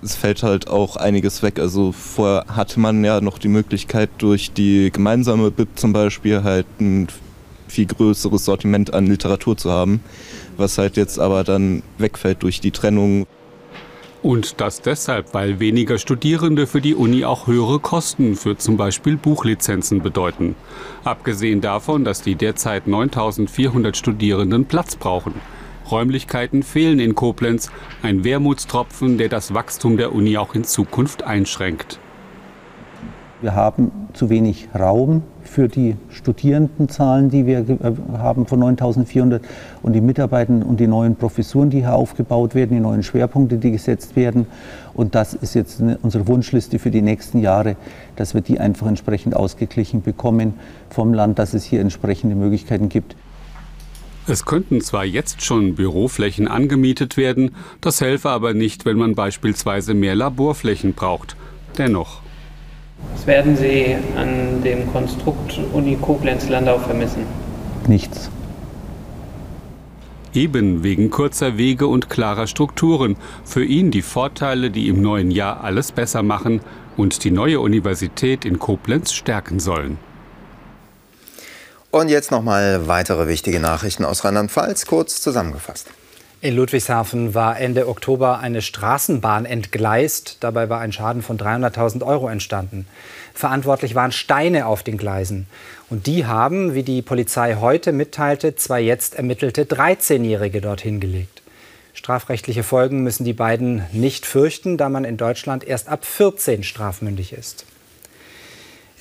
es 0.04 0.14
fällt 0.14 0.42
halt 0.42 0.68
auch 0.68 0.96
einiges 0.96 1.42
weg. 1.42 1.58
Also 1.58 1.92
vorher 1.92 2.44
hatte 2.54 2.78
man 2.78 3.02
ja 3.04 3.20
noch 3.20 3.38
die 3.38 3.48
Möglichkeit, 3.48 4.10
durch 4.18 4.52
die 4.52 4.90
gemeinsame 4.92 5.50
BIP 5.50 5.68
zum 5.76 5.92
Beispiel 5.92 6.44
halt 6.44 6.66
ein 6.78 7.08
viel 7.66 7.86
größeres 7.86 8.44
Sortiment 8.44 8.92
an 8.92 9.06
Literatur 9.06 9.56
zu 9.56 9.70
haben, 9.70 10.00
was 10.56 10.78
halt 10.78 10.96
jetzt 10.96 11.18
aber 11.18 11.42
dann 11.42 11.82
wegfällt 11.98 12.42
durch 12.42 12.60
die 12.60 12.70
Trennung. 12.70 13.26
Und 14.22 14.60
das 14.60 14.80
deshalb, 14.80 15.34
weil 15.34 15.60
weniger 15.60 15.98
Studierende 15.98 16.66
für 16.66 16.80
die 16.80 16.94
Uni 16.94 17.24
auch 17.24 17.46
höhere 17.46 17.78
Kosten 17.78 18.36
für 18.36 18.56
zum 18.56 18.76
Beispiel 18.76 19.16
Buchlizenzen 19.16 20.02
bedeuten. 20.02 20.54
Abgesehen 21.04 21.60
davon, 21.60 22.04
dass 22.04 22.22
die 22.22 22.34
derzeit 22.34 22.86
9400 22.86 23.96
Studierenden 23.96 24.66
Platz 24.66 24.96
brauchen. 24.96 25.34
Räumlichkeiten 25.90 26.62
fehlen 26.62 26.98
in 26.98 27.14
Koblenz, 27.14 27.70
ein 28.02 28.24
Wermutstropfen, 28.24 29.18
der 29.18 29.28
das 29.28 29.54
Wachstum 29.54 29.96
der 29.96 30.14
Uni 30.14 30.36
auch 30.38 30.54
in 30.54 30.64
Zukunft 30.64 31.22
einschränkt. 31.22 31.98
Wir 33.44 33.54
haben 33.54 33.92
zu 34.14 34.30
wenig 34.30 34.68
Raum 34.74 35.22
für 35.42 35.68
die 35.68 35.96
Studierendenzahlen, 36.08 37.28
die 37.28 37.44
wir 37.44 37.58
äh, 37.58 37.92
haben 38.16 38.46
von 38.46 38.58
9400 38.60 39.44
und 39.82 39.92
die 39.92 40.00
Mitarbeitenden 40.00 40.66
und 40.66 40.80
die 40.80 40.86
neuen 40.86 41.16
Professuren, 41.16 41.68
die 41.68 41.80
hier 41.80 41.94
aufgebaut 41.94 42.54
werden, 42.54 42.70
die 42.70 42.80
neuen 42.80 43.02
Schwerpunkte, 43.02 43.58
die 43.58 43.70
gesetzt 43.70 44.16
werden. 44.16 44.46
Und 44.94 45.14
das 45.14 45.34
ist 45.34 45.54
jetzt 45.54 45.82
unsere 46.00 46.26
Wunschliste 46.26 46.78
für 46.78 46.90
die 46.90 47.02
nächsten 47.02 47.40
Jahre, 47.40 47.76
dass 48.16 48.32
wir 48.32 48.40
die 48.40 48.58
einfach 48.58 48.86
entsprechend 48.86 49.36
ausgeglichen 49.36 50.00
bekommen 50.00 50.54
vom 50.88 51.12
Land, 51.12 51.38
dass 51.38 51.52
es 51.52 51.64
hier 51.64 51.82
entsprechende 51.82 52.36
Möglichkeiten 52.36 52.88
gibt. 52.88 53.14
Es 54.26 54.46
könnten 54.46 54.80
zwar 54.80 55.04
jetzt 55.04 55.42
schon 55.42 55.74
Büroflächen 55.74 56.48
angemietet 56.48 57.18
werden, 57.18 57.54
das 57.82 58.00
helfe 58.00 58.30
aber 58.30 58.54
nicht, 58.54 58.86
wenn 58.86 58.96
man 58.96 59.14
beispielsweise 59.14 59.92
mehr 59.92 60.14
Laborflächen 60.14 60.94
braucht. 60.94 61.36
Dennoch. 61.76 62.22
Was 63.12 63.26
werden 63.26 63.54
Sie 63.54 63.96
an 64.16 64.62
dem 64.62 64.90
Konstrukt 64.90 65.60
Uni 65.74 65.96
Koblenz-Landau 66.00 66.78
vermissen? 66.78 67.26
Nichts. 67.86 68.30
Eben 70.32 70.82
wegen 70.82 71.10
kurzer 71.10 71.58
Wege 71.58 71.86
und 71.86 72.08
klarer 72.08 72.46
Strukturen. 72.46 73.16
Für 73.44 73.64
ihn 73.64 73.90
die 73.90 74.02
Vorteile, 74.02 74.70
die 74.70 74.88
im 74.88 75.02
neuen 75.02 75.30
Jahr 75.30 75.62
alles 75.62 75.92
besser 75.92 76.22
machen 76.22 76.60
und 76.96 77.24
die 77.24 77.30
neue 77.30 77.60
Universität 77.60 78.46
in 78.46 78.58
Koblenz 78.58 79.12
stärken 79.12 79.60
sollen. 79.60 79.98
Und 81.94 82.08
jetzt 82.08 82.32
nochmal 82.32 82.88
weitere 82.88 83.28
wichtige 83.28 83.60
Nachrichten 83.60 84.04
aus 84.04 84.24
Rheinland-Pfalz, 84.24 84.86
kurz 84.86 85.20
zusammengefasst. 85.20 85.86
In 86.40 86.56
Ludwigshafen 86.56 87.34
war 87.34 87.60
Ende 87.60 87.86
Oktober 87.86 88.40
eine 88.40 88.62
Straßenbahn 88.62 89.46
entgleist. 89.46 90.38
Dabei 90.40 90.68
war 90.68 90.80
ein 90.80 90.90
Schaden 90.90 91.22
von 91.22 91.38
300.000 91.38 92.04
Euro 92.04 92.28
entstanden. 92.28 92.88
Verantwortlich 93.32 93.94
waren 93.94 94.10
Steine 94.10 94.66
auf 94.66 94.82
den 94.82 94.98
Gleisen. 94.98 95.46
Und 95.88 96.08
die 96.08 96.26
haben, 96.26 96.74
wie 96.74 96.82
die 96.82 97.00
Polizei 97.00 97.58
heute 97.60 97.92
mitteilte, 97.92 98.56
zwei 98.56 98.80
jetzt 98.80 99.14
ermittelte 99.14 99.62
13-Jährige 99.62 100.60
dorthin 100.60 100.98
gelegt. 100.98 101.42
Strafrechtliche 101.92 102.64
Folgen 102.64 103.04
müssen 103.04 103.24
die 103.24 103.34
beiden 103.34 103.84
nicht 103.92 104.26
fürchten, 104.26 104.78
da 104.78 104.88
man 104.88 105.04
in 105.04 105.16
Deutschland 105.16 105.62
erst 105.62 105.88
ab 105.88 106.04
14 106.04 106.64
strafmündig 106.64 107.32
ist. 107.32 107.66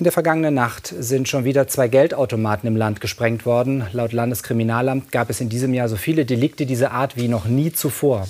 In 0.03 0.05
der 0.05 0.11
vergangenen 0.11 0.53
Nacht 0.53 0.93
sind 0.99 1.29
schon 1.29 1.45
wieder 1.45 1.69
zwei 1.69 1.87
Geldautomaten 1.87 2.67
im 2.67 2.75
Land 2.75 2.99
gesprengt 2.99 3.45
worden. 3.45 3.85
Laut 3.93 4.11
Landeskriminalamt 4.11 5.13
gab 5.13 5.29
es 5.29 5.39
in 5.39 5.47
diesem 5.47 5.73
Jahr 5.73 5.87
so 5.87 5.95
viele 5.95 6.25
Delikte 6.25 6.65
dieser 6.65 6.91
Art 6.91 7.15
wie 7.15 7.29
noch 7.29 7.45
nie 7.45 7.71
zuvor. 7.71 8.27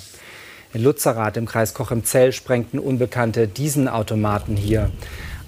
In 0.72 0.84
Lutzerath 0.84 1.36
im 1.36 1.46
Kreis 1.46 1.74
Koch 1.74 1.90
im 1.90 2.04
Zell 2.04 2.30
sprengten 2.30 2.78
Unbekannte 2.78 3.48
diesen 3.48 3.88
Automaten 3.88 4.54
hier. 4.54 4.92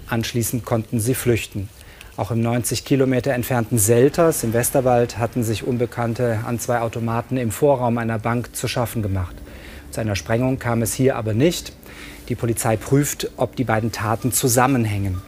Anschließend 0.09 0.65
konnten 0.65 0.99
sie 0.99 1.13
flüchten. 1.13 1.69
Auch 2.17 2.31
im 2.31 2.41
90 2.41 2.83
Kilometer 2.83 3.31
entfernten 3.31 3.77
Selters 3.77 4.43
im 4.43 4.51
Westerwald 4.51 5.17
hatten 5.17 5.43
sich 5.43 5.65
Unbekannte 5.65 6.41
an 6.45 6.59
zwei 6.59 6.81
Automaten 6.81 7.37
im 7.37 7.51
Vorraum 7.51 7.97
einer 7.97 8.19
Bank 8.19 8.53
zu 8.53 8.67
schaffen 8.67 9.01
gemacht. 9.01 9.37
Zu 9.91 10.01
einer 10.01 10.17
Sprengung 10.17 10.59
kam 10.59 10.81
es 10.81 10.93
hier 10.93 11.15
aber 11.15 11.33
nicht. 11.33 11.71
Die 12.27 12.35
Polizei 12.35 12.75
prüft, 12.75 13.31
ob 13.37 13.55
die 13.55 13.63
beiden 13.63 13.93
Taten 13.93 14.33
zusammenhängen. 14.33 15.21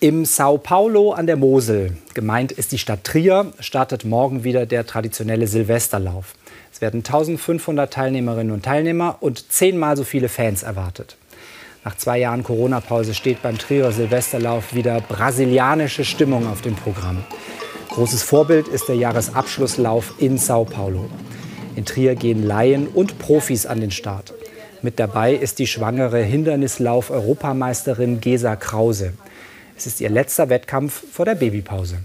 Im 0.00 0.24
Sao 0.24 0.58
Paulo 0.58 1.10
an 1.10 1.26
der 1.26 1.34
Mosel, 1.34 1.96
gemeint 2.14 2.52
ist 2.52 2.70
die 2.70 2.78
Stadt 2.78 3.02
Trier, 3.02 3.52
startet 3.58 4.04
morgen 4.04 4.44
wieder 4.44 4.64
der 4.64 4.86
traditionelle 4.86 5.48
Silvesterlauf. 5.48 6.34
Es 6.72 6.80
werden 6.80 6.98
1500 6.98 7.92
Teilnehmerinnen 7.92 8.52
und 8.52 8.64
Teilnehmer 8.64 9.16
und 9.18 9.50
zehnmal 9.50 9.96
so 9.96 10.04
viele 10.04 10.28
Fans 10.28 10.62
erwartet. 10.62 11.16
Nach 11.84 11.96
zwei 11.96 12.18
Jahren 12.18 12.44
Corona-Pause 12.44 13.12
steht 13.12 13.42
beim 13.42 13.58
Trier 13.58 13.90
Silvesterlauf 13.90 14.72
wieder 14.72 15.00
brasilianische 15.00 16.04
Stimmung 16.04 16.46
auf 16.46 16.60
dem 16.60 16.76
Programm. 16.76 17.24
Großes 17.88 18.22
Vorbild 18.22 18.68
ist 18.68 18.88
der 18.88 18.94
Jahresabschlusslauf 18.94 20.14
in 20.18 20.38
Sao 20.38 20.64
Paulo. 20.64 21.10
In 21.74 21.84
Trier 21.84 22.14
gehen 22.14 22.46
Laien 22.46 22.86
und 22.86 23.18
Profis 23.18 23.66
an 23.66 23.80
den 23.80 23.90
Start. 23.90 24.32
Mit 24.80 25.00
dabei 25.00 25.34
ist 25.34 25.58
die 25.58 25.66
schwangere 25.66 26.22
Hindernislauf-Europameisterin 26.22 28.20
Gesa 28.20 28.54
Krause. 28.54 29.14
Es 29.78 29.86
ist 29.86 30.00
ihr 30.00 30.10
letzter 30.10 30.48
Wettkampf 30.48 31.04
vor 31.12 31.24
der 31.24 31.36
Babypause. 31.36 31.98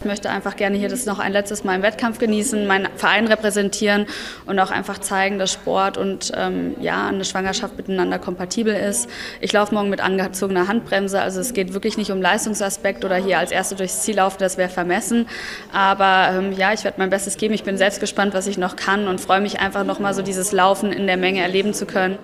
Ich 0.00 0.04
möchte 0.04 0.28
einfach 0.28 0.56
gerne 0.56 0.76
hier 0.76 0.88
das 0.88 1.06
noch 1.06 1.20
ein 1.20 1.32
letztes 1.32 1.62
Mal 1.62 1.76
im 1.76 1.82
Wettkampf 1.82 2.18
genießen, 2.18 2.66
meinen 2.66 2.88
Verein 2.96 3.28
repräsentieren 3.28 4.06
und 4.44 4.58
auch 4.58 4.72
einfach 4.72 4.98
zeigen, 4.98 5.38
dass 5.38 5.52
Sport 5.52 5.98
und 5.98 6.32
ähm, 6.36 6.74
ja, 6.80 7.06
eine 7.06 7.24
Schwangerschaft 7.24 7.76
miteinander 7.76 8.18
kompatibel 8.18 8.74
ist. 8.74 9.08
Ich 9.40 9.52
laufe 9.52 9.72
morgen 9.72 9.88
mit 9.88 10.00
angezogener 10.00 10.66
Handbremse, 10.66 11.20
also 11.20 11.40
es 11.40 11.54
geht 11.54 11.74
wirklich 11.74 11.96
nicht 11.96 12.10
um 12.10 12.20
Leistungsaspekt 12.20 13.04
oder 13.04 13.16
hier 13.16 13.38
als 13.38 13.52
Erste 13.52 13.76
durchs 13.76 14.02
Ziel 14.02 14.16
laufen, 14.16 14.38
das 14.40 14.58
wäre 14.58 14.68
vermessen. 14.68 15.28
Aber 15.72 16.36
ähm, 16.36 16.52
ja, 16.52 16.72
ich 16.72 16.82
werde 16.82 16.98
mein 16.98 17.10
Bestes 17.10 17.36
geben. 17.36 17.54
Ich 17.54 17.62
bin 17.62 17.78
selbst 17.78 18.00
gespannt, 18.00 18.34
was 18.34 18.48
ich 18.48 18.58
noch 18.58 18.74
kann 18.74 19.06
und 19.06 19.20
freue 19.20 19.40
mich 19.40 19.60
einfach 19.60 19.84
noch 19.84 20.00
mal 20.00 20.12
so 20.12 20.22
dieses 20.22 20.50
Laufen 20.50 20.90
in 20.90 21.06
der 21.06 21.16
Menge 21.16 21.40
erleben 21.40 21.72
zu 21.72 21.86
können. 21.86 22.18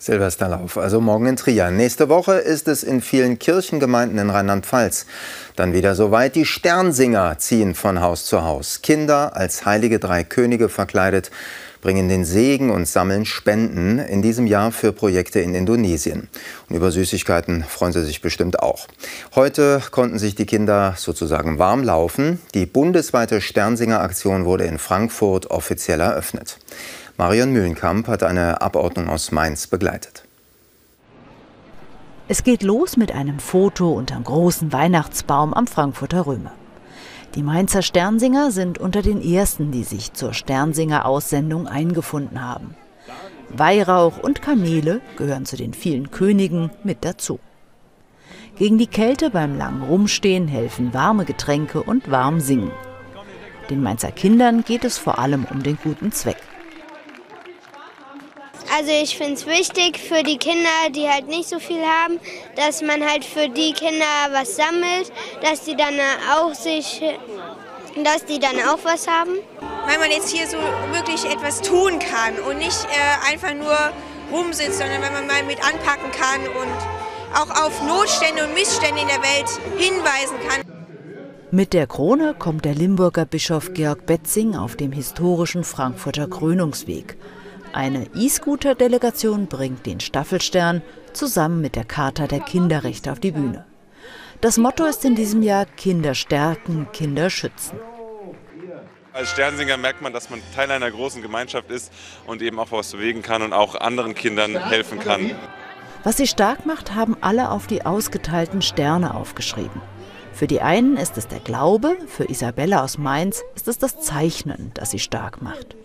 Silvesterlauf, 0.00 0.78
also 0.78 0.98
morgen 0.98 1.26
in 1.26 1.36
Trier. 1.36 1.70
Nächste 1.70 2.08
Woche 2.08 2.36
ist 2.36 2.68
es 2.68 2.82
in 2.82 3.02
vielen 3.02 3.38
Kirchengemeinden 3.38 4.18
in 4.18 4.30
Rheinland-Pfalz. 4.30 5.04
Dann 5.56 5.74
wieder 5.74 5.94
soweit, 5.94 6.36
die 6.36 6.46
Sternsinger 6.46 7.36
ziehen 7.38 7.74
von 7.74 8.00
Haus 8.00 8.24
zu 8.24 8.42
Haus. 8.42 8.80
Kinder 8.80 9.36
als 9.36 9.66
heilige 9.66 9.98
drei 9.98 10.24
Könige 10.24 10.70
verkleidet 10.70 11.30
bringen 11.82 12.08
den 12.08 12.24
Segen 12.24 12.70
und 12.70 12.86
sammeln 12.86 13.24
Spenden 13.24 13.98
in 13.98 14.22
diesem 14.22 14.46
Jahr 14.46 14.72
für 14.72 14.92
Projekte 14.92 15.40
in 15.40 15.54
Indonesien. 15.54 16.28
Und 16.68 16.76
über 16.76 16.90
Süßigkeiten 16.90 17.64
freuen 17.64 17.92
sie 17.92 18.04
sich 18.04 18.20
bestimmt 18.20 18.60
auch. 18.60 18.86
Heute 19.34 19.82
konnten 19.90 20.18
sich 20.18 20.34
die 20.34 20.46
Kinder 20.46 20.94
sozusagen 20.96 21.58
warm 21.58 21.82
laufen. 21.82 22.40
Die 22.54 22.66
bundesweite 22.66 23.40
Sternsinger-Aktion 23.40 24.44
wurde 24.44 24.64
in 24.64 24.78
Frankfurt 24.78 25.50
offiziell 25.50 26.00
eröffnet. 26.00 26.58
Marion 27.20 27.52
Mühlenkamp 27.52 28.08
hat 28.08 28.22
eine 28.22 28.62
Abordnung 28.62 29.10
aus 29.10 29.30
Mainz 29.30 29.66
begleitet. 29.66 30.24
Es 32.28 32.44
geht 32.44 32.62
los 32.62 32.96
mit 32.96 33.12
einem 33.12 33.40
Foto 33.40 33.92
unterm 33.92 34.24
großen 34.24 34.72
Weihnachtsbaum 34.72 35.52
am 35.52 35.66
Frankfurter 35.66 36.24
Römer. 36.24 36.52
Die 37.34 37.42
Mainzer 37.42 37.82
Sternsinger 37.82 38.52
sind 38.52 38.78
unter 38.78 39.02
den 39.02 39.20
ersten, 39.20 39.70
die 39.70 39.84
sich 39.84 40.14
zur 40.14 40.32
Sternsinger-Aussendung 40.32 41.66
eingefunden 41.66 42.40
haben. 42.40 42.74
Weihrauch 43.50 44.16
und 44.16 44.40
Kamele 44.40 45.02
gehören 45.18 45.44
zu 45.44 45.58
den 45.58 45.74
vielen 45.74 46.10
Königen 46.10 46.70
mit 46.84 47.04
dazu. 47.04 47.38
Gegen 48.56 48.78
die 48.78 48.86
Kälte 48.86 49.28
beim 49.28 49.58
langen 49.58 49.82
Rumstehen 49.82 50.48
helfen 50.48 50.94
warme 50.94 51.26
Getränke 51.26 51.82
und 51.82 52.10
warm 52.10 52.40
Singen. 52.40 52.72
Den 53.68 53.82
Mainzer 53.82 54.10
Kindern 54.10 54.64
geht 54.64 54.84
es 54.84 54.96
vor 54.96 55.18
allem 55.18 55.44
um 55.44 55.62
den 55.62 55.76
guten 55.84 56.12
Zweck. 56.12 56.38
Also 58.76 58.92
ich 58.92 59.16
finde 59.16 59.34
es 59.34 59.46
wichtig 59.46 59.98
für 59.98 60.22
die 60.22 60.38
Kinder, 60.38 60.90
die 60.94 61.08
halt 61.08 61.26
nicht 61.26 61.48
so 61.48 61.58
viel 61.58 61.82
haben, 61.82 62.20
dass 62.54 62.82
man 62.82 63.04
halt 63.04 63.24
für 63.24 63.48
die 63.48 63.72
Kinder 63.72 64.04
was 64.32 64.54
sammelt, 64.54 65.12
dass 65.42 65.64
die 65.64 65.76
dann 65.76 65.94
auch 66.32 66.54
sich, 66.54 67.02
dass 68.04 68.24
die 68.26 68.38
dann 68.38 68.56
auch 68.68 68.78
was 68.84 69.08
haben. 69.08 69.32
Weil 69.86 69.98
man 69.98 70.10
jetzt 70.10 70.30
hier 70.30 70.46
so 70.46 70.56
wirklich 70.92 71.24
etwas 71.24 71.60
tun 71.62 71.98
kann 71.98 72.38
und 72.48 72.58
nicht 72.58 72.86
äh, 72.92 73.32
einfach 73.32 73.54
nur 73.54 73.76
rumsitzt, 74.30 74.78
sondern 74.78 75.02
wenn 75.02 75.12
man 75.12 75.26
mal 75.26 75.42
mit 75.42 75.58
anpacken 75.64 76.12
kann 76.12 76.40
und 76.40 77.00
auch 77.34 77.66
auf 77.66 77.82
Notstände 77.82 78.44
und 78.44 78.54
Missstände 78.54 79.00
in 79.00 79.08
der 79.08 79.22
Welt 79.22 79.48
hinweisen 79.78 80.36
kann. 80.48 80.62
Mit 81.50 81.72
der 81.72 81.88
Krone 81.88 82.34
kommt 82.38 82.64
der 82.64 82.74
Limburger 82.74 83.24
Bischof 83.24 83.74
Georg 83.74 84.06
Betzing 84.06 84.54
auf 84.54 84.76
dem 84.76 84.92
historischen 84.92 85.64
Frankfurter 85.64 86.28
Krönungsweg. 86.28 87.16
Eine 87.72 88.06
E-Scooter-Delegation 88.16 89.46
bringt 89.46 89.86
den 89.86 90.00
Staffelstern 90.00 90.82
zusammen 91.12 91.60
mit 91.60 91.76
der 91.76 91.84
Charta 91.84 92.26
der 92.26 92.40
Kinderrechte 92.40 93.12
auf 93.12 93.20
die 93.20 93.30
Bühne. 93.30 93.64
Das 94.40 94.56
Motto 94.56 94.86
ist 94.86 95.04
in 95.04 95.14
diesem 95.14 95.42
Jahr 95.42 95.66
Kinder 95.66 96.14
stärken, 96.14 96.88
Kinder 96.92 97.30
schützen. 97.30 97.78
Als 99.12 99.30
Sternsinger 99.30 99.76
merkt 99.76 100.02
man, 100.02 100.12
dass 100.12 100.30
man 100.30 100.40
Teil 100.54 100.70
einer 100.70 100.90
großen 100.90 101.22
Gemeinschaft 101.22 101.70
ist 101.70 101.92
und 102.26 102.42
eben 102.42 102.58
auch 102.58 102.72
was 102.72 102.92
bewegen 102.92 103.22
kann 103.22 103.42
und 103.42 103.52
auch 103.52 103.74
anderen 103.74 104.14
Kindern 104.14 104.56
helfen 104.56 104.98
kann. 104.98 105.32
Was 106.02 106.16
sie 106.16 106.26
stark 106.26 106.66
macht, 106.66 106.94
haben 106.94 107.16
alle 107.20 107.50
auf 107.50 107.66
die 107.66 107.84
ausgeteilten 107.84 108.62
Sterne 108.62 109.14
aufgeschrieben. 109.14 109.82
Für 110.32 110.46
die 110.46 110.60
einen 110.60 110.96
ist 110.96 111.18
es 111.18 111.28
der 111.28 111.40
Glaube, 111.40 111.96
für 112.06 112.24
Isabella 112.24 112.82
aus 112.82 112.98
Mainz 112.98 113.42
ist 113.54 113.68
es 113.68 113.78
das 113.78 114.00
Zeichnen, 114.00 114.70
das 114.74 114.92
sie 114.92 114.98
stark 114.98 115.42
macht. 115.42 115.76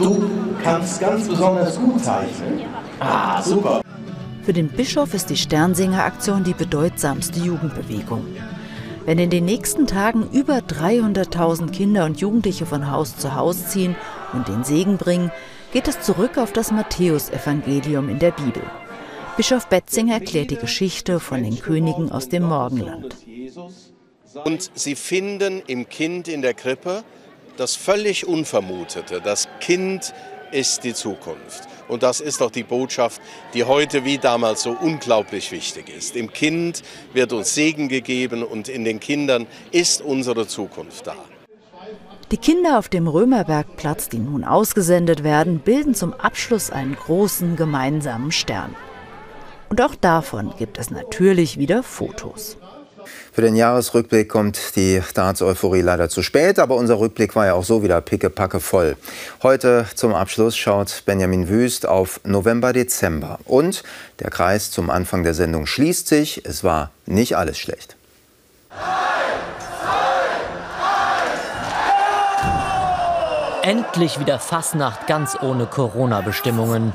Du 0.00 0.30
kannst 0.62 0.98
ganz 0.98 1.28
besonders 1.28 1.78
gut 1.78 2.02
zeichnen. 2.02 2.60
Ah, 3.00 3.42
super. 3.42 3.82
Für 4.42 4.54
den 4.54 4.68
Bischof 4.68 5.12
ist 5.12 5.28
die 5.28 5.36
Sternsinger-Aktion 5.36 6.42
die 6.42 6.54
bedeutsamste 6.54 7.38
Jugendbewegung. 7.38 8.24
Wenn 9.04 9.18
in 9.18 9.28
den 9.28 9.44
nächsten 9.44 9.86
Tagen 9.86 10.26
über 10.32 10.58
300.000 10.58 11.70
Kinder 11.70 12.06
und 12.06 12.18
Jugendliche 12.18 12.64
von 12.64 12.90
Haus 12.90 13.18
zu 13.18 13.34
Haus 13.34 13.68
ziehen 13.68 13.94
und 14.32 14.48
den 14.48 14.64
Segen 14.64 14.96
bringen, 14.96 15.30
geht 15.72 15.86
es 15.86 16.00
zurück 16.00 16.38
auf 16.38 16.52
das 16.52 16.70
Matthäusevangelium 16.72 18.08
in 18.08 18.18
der 18.18 18.30
Bibel. 18.30 18.62
Bischof 19.36 19.66
Betzinger 19.66 20.14
erklärt 20.14 20.50
die 20.50 20.56
Geschichte 20.56 21.20
von 21.20 21.42
den 21.42 21.58
Königen 21.58 22.10
aus 22.10 22.30
dem 22.30 22.44
Morgenland. 22.44 23.16
Und 24.44 24.70
sie 24.74 24.94
finden 24.94 25.62
im 25.66 25.88
Kind 25.90 26.26
in 26.26 26.40
der 26.40 26.54
Krippe 26.54 27.02
das 27.60 27.76
völlig 27.76 28.26
Unvermutete. 28.26 29.20
Das 29.20 29.46
Kind 29.60 30.14
ist 30.50 30.82
die 30.82 30.94
Zukunft. 30.94 31.68
Und 31.88 32.02
das 32.02 32.20
ist 32.20 32.40
auch 32.40 32.50
die 32.50 32.62
Botschaft, 32.62 33.20
die 33.52 33.64
heute 33.64 34.04
wie 34.06 34.16
damals 34.16 34.62
so 34.62 34.70
unglaublich 34.70 35.52
wichtig 35.52 35.94
ist. 35.94 36.16
Im 36.16 36.32
Kind 36.32 36.82
wird 37.12 37.34
uns 37.34 37.54
Segen 37.54 37.88
gegeben 37.88 38.42
und 38.42 38.68
in 38.68 38.84
den 38.84 38.98
Kindern 38.98 39.46
ist 39.72 40.00
unsere 40.00 40.46
Zukunft 40.46 41.06
da. 41.06 41.16
Die 42.30 42.38
Kinder 42.38 42.78
auf 42.78 42.88
dem 42.88 43.06
Römerbergplatz, 43.06 44.08
die 44.08 44.20
nun 44.20 44.44
ausgesendet 44.44 45.22
werden, 45.22 45.58
bilden 45.58 45.94
zum 45.94 46.14
Abschluss 46.14 46.70
einen 46.70 46.94
großen 46.94 47.56
gemeinsamen 47.56 48.32
Stern. 48.32 48.74
Und 49.68 49.82
auch 49.82 49.94
davon 49.94 50.54
gibt 50.56 50.78
es 50.78 50.90
natürlich 50.90 51.58
wieder 51.58 51.82
Fotos. 51.82 52.56
Für 53.32 53.42
den 53.42 53.54
Jahresrückblick 53.54 54.28
kommt 54.28 54.76
die 54.76 55.00
Darts-Euphorie 55.14 55.82
leider 55.82 56.08
zu 56.08 56.22
spät, 56.22 56.58
aber 56.58 56.74
unser 56.74 56.98
Rückblick 56.98 57.36
war 57.36 57.46
ja 57.46 57.54
auch 57.54 57.64
so 57.64 57.82
wieder 57.82 58.00
pickepacke 58.00 58.60
voll. 58.60 58.96
Heute 59.42 59.86
zum 59.94 60.14
Abschluss 60.14 60.56
schaut 60.56 61.04
Benjamin 61.06 61.48
Wüst 61.48 61.86
auf 61.86 62.20
November, 62.24 62.72
Dezember. 62.72 63.38
Und 63.44 63.84
der 64.18 64.30
Kreis 64.30 64.70
zum 64.70 64.90
Anfang 64.90 65.22
der 65.22 65.34
Sendung 65.34 65.66
schließt 65.66 66.08
sich. 66.08 66.44
Es 66.44 66.64
war 66.64 66.90
nicht 67.06 67.36
alles 67.36 67.56
schlecht. 67.58 67.96
Endlich 73.62 74.18
wieder 74.18 74.40
Fasnacht 74.40 75.06
ganz 75.06 75.36
ohne 75.40 75.66
Corona-Bestimmungen. 75.66 76.92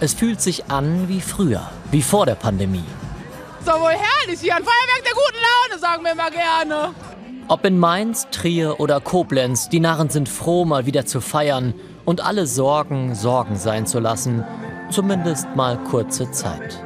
Es 0.00 0.14
fühlt 0.14 0.42
sich 0.42 0.70
an 0.70 1.08
wie 1.08 1.20
früher, 1.20 1.70
wie 1.90 2.02
vor 2.02 2.26
der 2.26 2.34
Pandemie 2.34 2.84
doch 3.68 3.80
wohl 3.80 3.90
herrlich 3.90 4.40
hier. 4.40 4.56
Ein 4.56 4.64
Feuerwerk 4.64 5.04
der 5.04 5.12
guten 5.12 5.38
Laune, 5.42 5.80
sagen 5.80 6.04
wir 6.04 6.12
immer 6.12 6.30
gerne. 6.30 6.94
Ob 7.48 7.64
in 7.64 7.78
Mainz, 7.78 8.26
Trier 8.30 8.80
oder 8.80 9.00
Koblenz, 9.00 9.68
die 9.68 9.80
Narren 9.80 10.10
sind 10.10 10.28
froh, 10.28 10.64
mal 10.64 10.86
wieder 10.86 11.06
zu 11.06 11.20
feiern 11.20 11.74
und 12.04 12.20
alle 12.20 12.46
Sorgen 12.46 13.14
Sorgen 13.14 13.56
sein 13.56 13.86
zu 13.86 14.00
lassen. 14.00 14.44
Zumindest 14.90 15.46
mal 15.54 15.78
kurze 15.78 16.30
Zeit. 16.30 16.82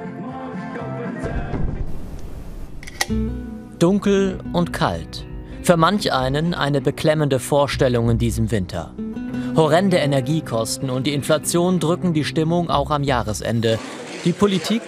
Dunkel 3.78 4.38
und 4.52 4.72
kalt. 4.72 5.24
Für 5.62 5.76
manch 5.76 6.12
einen 6.12 6.54
eine 6.54 6.80
beklemmende 6.80 7.38
Vorstellung 7.38 8.10
in 8.10 8.18
diesem 8.18 8.50
Winter. 8.50 8.92
Horrende 9.54 9.98
Energiekosten 9.98 10.90
und 10.90 11.06
die 11.06 11.14
Inflation 11.14 11.78
drücken 11.78 12.14
die 12.14 12.24
Stimmung 12.24 12.70
auch 12.70 12.90
am 12.90 13.04
Jahresende. 13.04 13.78
Die 14.24 14.32
Politik 14.32 14.82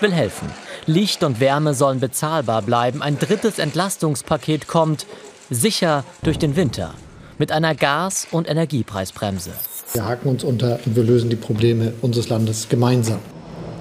will 0.00 0.12
helfen. 0.12 0.48
Licht 0.86 1.22
und 1.24 1.40
Wärme 1.40 1.74
sollen 1.74 2.00
bezahlbar 2.00 2.62
bleiben. 2.62 3.02
Ein 3.02 3.18
drittes 3.18 3.58
Entlastungspaket 3.58 4.66
kommt, 4.66 5.06
sicher 5.50 6.04
durch 6.22 6.38
den 6.38 6.56
Winter, 6.56 6.94
mit 7.38 7.52
einer 7.52 7.74
Gas- 7.74 8.26
und 8.30 8.48
Energiepreisbremse. 8.48 9.50
Wir 9.92 10.04
haken 10.04 10.28
uns 10.28 10.44
unter 10.44 10.78
und 10.86 10.96
wir 10.96 11.02
lösen 11.02 11.30
die 11.30 11.36
Probleme 11.36 11.92
unseres 12.00 12.28
Landes 12.28 12.68
gemeinsam. 12.68 13.18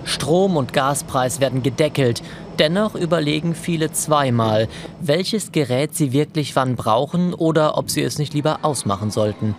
Strom- 0.05 0.57
und 0.57 0.73
Gaspreis 0.73 1.39
werden 1.39 1.61
gedeckelt. 1.61 2.23
Dennoch 2.57 2.95
überlegen 2.95 3.53
viele 3.53 3.91
zweimal, 3.91 4.67
welches 4.99 5.51
Gerät 5.51 5.95
sie 5.95 6.11
wirklich 6.11 6.55
wann 6.55 6.75
brauchen 6.75 7.33
oder 7.33 7.77
ob 7.77 7.89
sie 7.89 8.01
es 8.01 8.17
nicht 8.17 8.33
lieber 8.33 8.59
ausmachen 8.63 9.11
sollten. 9.11 9.55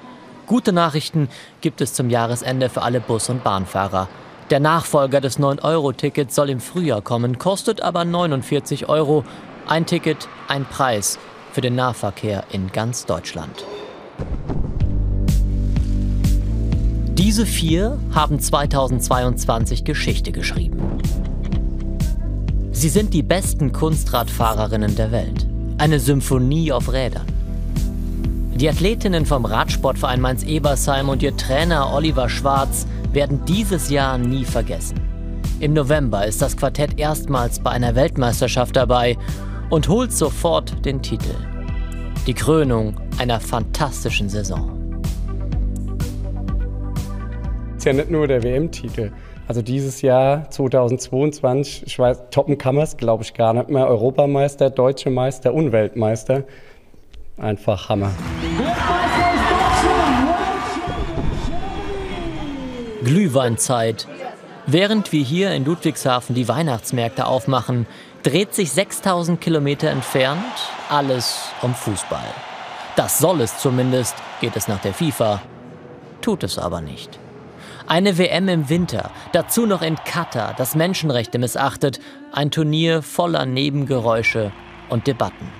Gute 0.47 0.73
Nachrichten 0.73 1.29
gibt 1.61 1.81
es 1.81 1.95
zum 1.95 2.11
Jahresende 2.11 2.69
für 2.69 2.83
alle 2.83 3.01
Bus- 3.01 3.29
und 3.29 3.45
Bahnfahrer. 3.45 4.09
Der 4.51 4.59
Nachfolger 4.59 5.21
des 5.21 5.39
9-Euro-Tickets 5.39 6.35
soll 6.35 6.51
im 6.51 6.59
Frühjahr 6.59 7.03
kommen, 7.03 7.39
kostet 7.39 7.83
aber 7.83 8.05
49 8.05 8.89
Euro. 8.89 9.23
Ein 9.69 9.87
Ticket, 9.87 10.29
ein 10.49 10.65
Preis 10.65 11.21
für 11.53 11.61
den 11.61 11.77
Nahverkehr 11.77 12.43
in 12.51 12.73
ganz 12.73 13.07
Deutschland. 13.07 13.65
Diese 17.13 17.47
vier 17.47 18.01
haben 18.13 18.41
2022 18.41 19.85
Geschichte 19.85 20.33
geschrieben. 20.33 20.99
Sie 22.73 22.89
sind 22.89 23.15
die 23.15 23.23
besten 23.23 23.71
Kunstradfahrerinnen 23.71 24.97
der 24.97 25.13
Welt. 25.13 25.47
Eine 25.79 26.01
Symphonie 26.01 26.73
auf 26.73 26.93
Rädern. 26.93 27.27
Die 28.57 28.69
Athletinnen 28.69 29.27
vom 29.27 29.45
Radsportverein 29.45 30.21
Mainz-Ebersheim 30.21 31.09
und 31.09 31.23
ihr 31.23 31.37
Trainer 31.37 31.95
Oliver 31.95 32.29
Schwarz 32.29 32.87
werden 33.13 33.45
dieses 33.47 33.91
Jahr 33.91 34.19
nie 34.19 34.45
vergessen. 34.45 35.01
Im 35.61 35.75
November 35.75 36.27
ist 36.27 36.41
das 36.41 36.57
Quartett 36.57 36.99
erstmals 36.99 37.59
bei 37.61 37.71
einer 37.71 37.95
Weltmeisterschaft 37.95 38.77
dabei 38.77 39.17
und 39.69 39.89
holt 39.89 40.13
sofort 40.13 40.85
den 40.85 41.03
Titel. 41.03 41.35
Die 42.27 42.35
Krönung 42.35 42.95
einer 43.19 43.41
fantastischen 43.41 44.29
Saison. 44.29 45.01
Es 47.73 47.79
ist 47.79 47.85
ja 47.85 47.93
nicht 47.93 48.11
nur 48.11 48.27
der 48.27 48.43
WM-Titel. 48.43 49.13
Also 49.49 49.63
dieses 49.63 50.01
Jahr 50.01 50.49
2022, 50.51 51.87
ich 51.87 51.99
weiß, 51.99 52.31
toppen 52.31 52.57
kann 52.57 52.77
man 52.77 52.85
es, 52.85 52.97
glaube 52.97 53.25
ich, 53.25 53.35
gar 53.35 53.53
nicht 53.53 53.69
mehr. 53.69 53.89
Europameister, 53.89 54.71
Deutsche 54.71 55.11
Meister 55.11 55.53
und 55.53 55.73
Weltmeister. 55.73 56.45
Einfach 57.37 57.89
Hammer. 57.89 58.13
Glühweinzeit. 63.05 64.07
Während 64.67 65.13
wir 65.13 65.23
hier 65.23 65.53
in 65.53 65.65
Ludwigshafen 65.65 66.35
die 66.35 66.49
Weihnachtsmärkte 66.49 67.27
aufmachen, 67.27 67.87
dreht 68.23 68.55
sich 68.55 68.73
6000 68.73 69.41
Kilometer 69.41 69.89
entfernt 69.89 70.45
alles 70.89 71.41
um 71.63 71.75
Fußball. 71.75 72.27
Das 72.97 73.19
soll 73.19 73.41
es 73.41 73.59
zumindest, 73.59 74.15
geht 74.41 74.57
es 74.57 74.69
nach 74.69 74.81
der 74.81 74.93
FIFA. 74.93 75.41
Tut 76.21 76.43
es 76.43 76.59
aber 76.59 76.81
nicht. 76.81 77.19
Eine 77.87 78.19
WM 78.19 78.49
im 78.49 78.69
Winter, 78.69 79.11
dazu 79.33 79.67
noch 79.67 79.83
in 79.83 79.97
Katar, 79.97 80.55
das 80.57 80.75
Menschenrechte 80.75 81.39
missachtet, 81.39 82.01
ein 82.33 82.51
Turnier 82.51 83.03
voller 83.03 83.47
Nebengeräusche 83.47 84.53
und 84.91 85.07
Debatten 85.07 85.51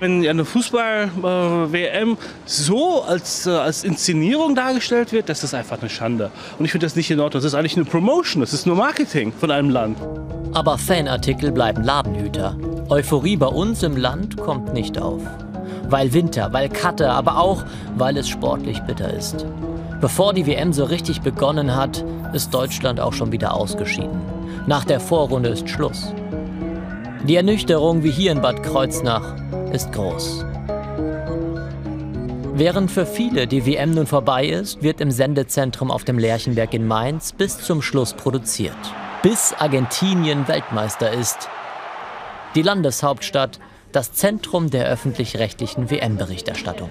wenn 0.00 0.26
eine 0.26 0.44
Fußball-WM 0.44 2.16
so 2.44 3.02
als, 3.02 3.46
äh, 3.46 3.50
als 3.50 3.84
Inszenierung 3.84 4.54
dargestellt 4.54 5.12
wird, 5.12 5.28
das 5.28 5.44
ist 5.44 5.54
einfach 5.54 5.80
eine 5.80 5.90
Schande. 5.90 6.30
Und 6.58 6.64
ich 6.64 6.72
finde 6.72 6.86
das 6.86 6.96
nicht 6.96 7.10
in 7.10 7.20
Ordnung. 7.20 7.42
Das 7.42 7.44
ist 7.44 7.54
eigentlich 7.54 7.76
eine 7.76 7.84
Promotion, 7.84 8.40
das 8.40 8.52
ist 8.52 8.66
nur 8.66 8.76
Marketing 8.76 9.32
von 9.32 9.50
einem 9.50 9.70
Land. 9.70 9.98
Aber 10.52 10.78
Fanartikel 10.78 11.52
bleiben 11.52 11.82
Ladenhüter. 11.82 12.56
Euphorie 12.88 13.36
bei 13.36 13.46
uns 13.46 13.82
im 13.82 13.96
Land 13.96 14.36
kommt 14.36 14.72
nicht 14.72 15.00
auf. 15.00 15.22
Weil 15.88 16.12
Winter, 16.12 16.52
weil 16.52 16.68
Katte, 16.68 17.10
aber 17.10 17.38
auch, 17.38 17.64
weil 17.96 18.16
es 18.16 18.28
sportlich 18.28 18.80
bitter 18.80 19.12
ist. 19.12 19.46
Bevor 20.00 20.34
die 20.34 20.46
WM 20.46 20.72
so 20.72 20.84
richtig 20.84 21.22
begonnen 21.22 21.74
hat, 21.74 22.04
ist 22.32 22.52
Deutschland 22.52 23.00
auch 23.00 23.12
schon 23.12 23.32
wieder 23.32 23.54
ausgeschieden. 23.54 24.20
Nach 24.66 24.84
der 24.84 25.00
Vorrunde 25.00 25.50
ist 25.50 25.68
Schluss. 25.68 26.12
Die 27.26 27.36
Ernüchterung 27.36 28.02
wie 28.02 28.10
hier 28.10 28.32
in 28.32 28.42
Bad 28.42 28.62
Kreuznach 28.62 29.34
ist 29.74 29.92
groß. 29.92 30.44
Während 32.56 32.90
für 32.90 33.04
viele 33.04 33.48
die 33.48 33.66
WM 33.66 33.90
nun 33.90 34.06
vorbei 34.06 34.46
ist, 34.46 34.82
wird 34.82 35.00
im 35.00 35.10
Sendezentrum 35.10 35.90
auf 35.90 36.04
dem 36.04 36.18
Lerchenberg 36.18 36.72
in 36.72 36.86
Mainz 36.86 37.32
bis 37.32 37.58
zum 37.58 37.82
Schluss 37.82 38.14
produziert. 38.14 38.76
Bis 39.24 39.52
Argentinien 39.52 40.46
Weltmeister 40.46 41.10
ist. 41.10 41.48
Die 42.54 42.62
Landeshauptstadt, 42.62 43.58
das 43.90 44.12
Zentrum 44.12 44.70
der 44.70 44.86
öffentlich-rechtlichen 44.86 45.90
WM-Berichterstattung. 45.90 46.90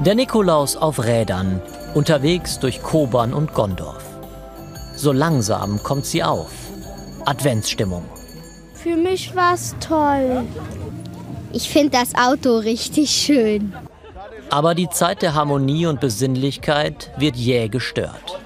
Der 0.00 0.14
Nikolaus 0.14 0.76
auf 0.76 1.02
Rädern, 1.02 1.62
unterwegs 1.94 2.58
durch 2.58 2.82
Kobern 2.82 3.32
und 3.32 3.54
Gondorf. 3.54 4.04
So 4.96 5.12
langsam 5.12 5.82
kommt 5.82 6.04
sie 6.04 6.22
auf. 6.22 6.50
Adventsstimmung. 7.24 8.04
Für 8.84 8.96
mich 8.96 9.34
war 9.34 9.54
es 9.54 9.74
toll. 9.80 10.44
Ich 11.54 11.70
finde 11.70 11.88
das 11.92 12.14
Auto 12.14 12.58
richtig 12.58 13.10
schön. 13.12 13.72
Aber 14.50 14.74
die 14.74 14.90
Zeit 14.90 15.22
der 15.22 15.32
Harmonie 15.32 15.86
und 15.86 16.02
Besinnlichkeit 16.02 17.10
wird 17.16 17.34
jäh 17.34 17.68
gestört. 17.68 18.38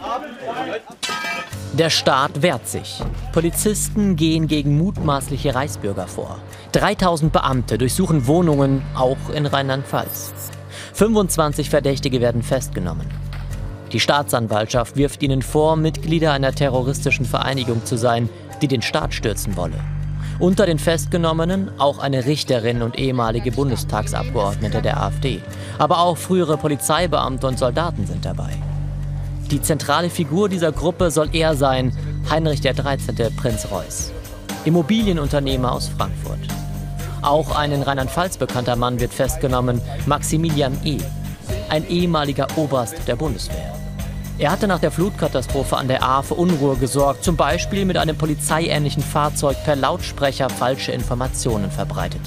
Der 1.72 1.90
Staat 1.90 2.40
wehrt 2.40 2.68
sich. 2.68 3.02
Polizisten 3.32 4.14
gehen 4.14 4.46
gegen 4.46 4.78
mutmaßliche 4.78 5.56
Reichsbürger 5.56 6.06
vor. 6.06 6.38
3000 6.70 7.32
Beamte 7.32 7.76
durchsuchen 7.76 8.28
Wohnungen, 8.28 8.82
auch 8.94 9.30
in 9.34 9.44
Rheinland-Pfalz. 9.44 10.32
25 10.92 11.68
Verdächtige 11.68 12.20
werden 12.20 12.44
festgenommen. 12.44 13.08
Die 13.90 13.98
Staatsanwaltschaft 13.98 14.94
wirft 14.94 15.20
ihnen 15.24 15.42
vor, 15.42 15.74
Mitglieder 15.74 16.30
einer 16.30 16.54
terroristischen 16.54 17.26
Vereinigung 17.26 17.84
zu 17.84 17.96
sein, 17.96 18.28
die 18.62 18.68
den 18.68 18.82
Staat 18.82 19.14
stürzen 19.14 19.56
wolle. 19.56 19.80
Unter 20.40 20.66
den 20.66 20.78
Festgenommenen 20.78 21.68
auch 21.78 21.98
eine 21.98 22.24
Richterin 22.24 22.82
und 22.82 22.96
ehemalige 22.96 23.50
Bundestagsabgeordnete 23.50 24.82
der 24.82 25.02
AfD. 25.02 25.42
Aber 25.78 25.98
auch 25.98 26.16
frühere 26.16 26.56
Polizeibeamte 26.56 27.46
und 27.48 27.58
Soldaten 27.58 28.06
sind 28.06 28.24
dabei. 28.24 28.50
Die 29.50 29.60
zentrale 29.60 30.10
Figur 30.10 30.48
dieser 30.48 30.70
Gruppe 30.70 31.10
soll 31.10 31.30
er 31.32 31.56
sein, 31.56 31.92
Heinrich 32.30 32.60
XIII. 32.60 33.30
Prinz 33.36 33.66
Reuß. 33.70 34.12
Immobilienunternehmer 34.64 35.72
aus 35.72 35.88
Frankfurt. 35.88 36.38
Auch 37.22 37.56
ein 37.56 37.72
in 37.72 37.82
Rheinland-Pfalz 37.82 38.36
bekannter 38.36 38.76
Mann 38.76 39.00
wird 39.00 39.12
festgenommen, 39.12 39.80
Maximilian 40.06 40.78
E., 40.84 40.98
ein 41.68 41.88
ehemaliger 41.88 42.46
Oberst 42.56 42.96
der 43.08 43.16
Bundeswehr. 43.16 43.77
Er 44.40 44.52
hatte 44.52 44.68
nach 44.68 44.78
der 44.78 44.92
Flutkatastrophe 44.92 45.76
an 45.76 45.88
der 45.88 46.04
A 46.04 46.22
für 46.22 46.34
Unruhe 46.34 46.76
gesorgt, 46.76 47.24
zum 47.24 47.36
Beispiel 47.36 47.84
mit 47.84 47.96
einem 47.96 48.16
polizeiähnlichen 48.16 49.02
Fahrzeug 49.02 49.56
per 49.64 49.74
Lautsprecher 49.74 50.48
falsche 50.48 50.92
Informationen 50.92 51.72
verbreitet. 51.72 52.20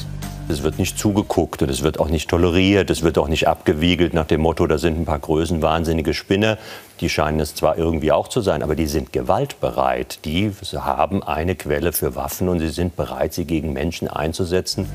Es 0.50 0.62
wird 0.62 0.78
nicht 0.78 1.00
zugeguckt 1.00 1.62
und 1.62 1.70
es 1.70 1.84
wird 1.84 2.02
auch 2.02 2.10
nicht 2.10 2.30
toleriert, 2.30 2.90
es 2.90 3.02
wird 3.02 3.18
auch 3.18 3.30
nicht 3.30 3.48
abgewiegelt 3.48 4.14
nach 4.14 4.26
dem 4.26 4.42
Motto, 4.42 4.68
da 4.68 4.78
sind 4.78 5.00
ein 5.00 5.06
paar 5.06 5.20
größenwahnsinnige 5.20 6.14
Spinner. 6.14 6.58
Die 7.00 7.08
scheinen 7.08 7.40
es 7.40 7.56
zwar 7.56 7.78
irgendwie 7.78 8.12
auch 8.12 8.28
zu 8.28 8.42
sein, 8.42 8.62
aber 8.62 8.76
die 8.76 8.88
sind 8.88 9.14
gewaltbereit. 9.14 10.20
Die 10.26 10.52
haben 10.76 11.24
eine 11.24 11.56
Quelle 11.56 11.94
für 11.94 12.16
Waffen 12.18 12.50
und 12.50 12.60
sie 12.60 12.68
sind 12.68 12.98
bereit, 12.98 13.34
sie 13.34 13.46
gegen 13.46 13.72
Menschen 13.72 14.10
einzusetzen. 14.10 14.86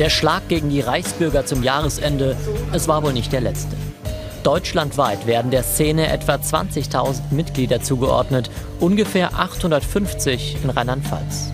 Der 0.00 0.10
Schlag 0.10 0.48
gegen 0.48 0.70
die 0.70 0.80
Reichsbürger 0.80 1.46
zum 1.46 1.62
Jahresende, 1.62 2.36
es 2.72 2.88
war 2.88 3.04
wohl 3.04 3.12
nicht 3.12 3.32
der 3.32 3.42
letzte. 3.42 3.76
Deutschlandweit 4.48 5.26
werden 5.26 5.50
der 5.50 5.62
Szene 5.62 6.10
etwa 6.10 6.36
20.000 6.36 7.20
Mitglieder 7.32 7.82
zugeordnet, 7.82 8.50
ungefähr 8.80 9.38
850 9.38 10.56
in 10.64 10.70
Rheinland-Pfalz. 10.70 11.52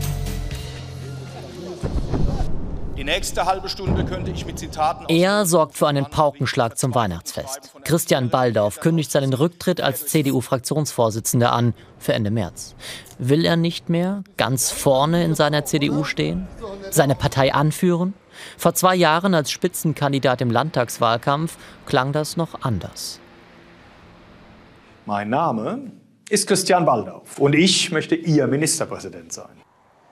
Die 2.96 3.02
nächste 3.02 3.46
halbe 3.46 3.68
Stunde 3.68 4.04
könnte 4.04 4.30
ich 4.30 4.46
mit 4.46 4.60
Zitaten. 4.60 5.06
Er 5.08 5.44
sorgt 5.44 5.76
für 5.76 5.88
einen 5.88 6.06
Paukenschlag 6.06 6.78
zum 6.78 6.94
Weihnachtsfest. 6.94 7.72
Christian 7.82 8.30
Baldauf 8.30 8.78
kündigt 8.78 9.10
seinen 9.10 9.32
Rücktritt 9.32 9.80
als 9.80 10.06
CDU-Fraktionsvorsitzender 10.06 11.52
an 11.52 11.74
für 11.98 12.12
Ende 12.12 12.30
März. 12.30 12.76
Will 13.18 13.44
er 13.44 13.56
nicht 13.56 13.88
mehr 13.88 14.22
ganz 14.36 14.70
vorne 14.70 15.24
in 15.24 15.34
seiner 15.34 15.64
CDU 15.64 16.04
stehen? 16.04 16.46
Seine 16.90 17.16
Partei 17.16 17.52
anführen? 17.52 18.14
Vor 18.56 18.74
zwei 18.74 18.94
Jahren 18.94 19.34
als 19.34 19.50
Spitzenkandidat 19.50 20.40
im 20.40 20.50
Landtagswahlkampf 20.50 21.56
klang 21.86 22.12
das 22.12 22.36
noch 22.36 22.62
anders. 22.62 23.20
Mein 25.06 25.28
Name 25.28 25.92
ist 26.30 26.46
Christian 26.46 26.84
Baldauf 26.84 27.38
und 27.38 27.54
ich 27.54 27.92
möchte 27.92 28.14
Ihr 28.14 28.46
Ministerpräsident 28.46 29.32
sein. 29.32 29.60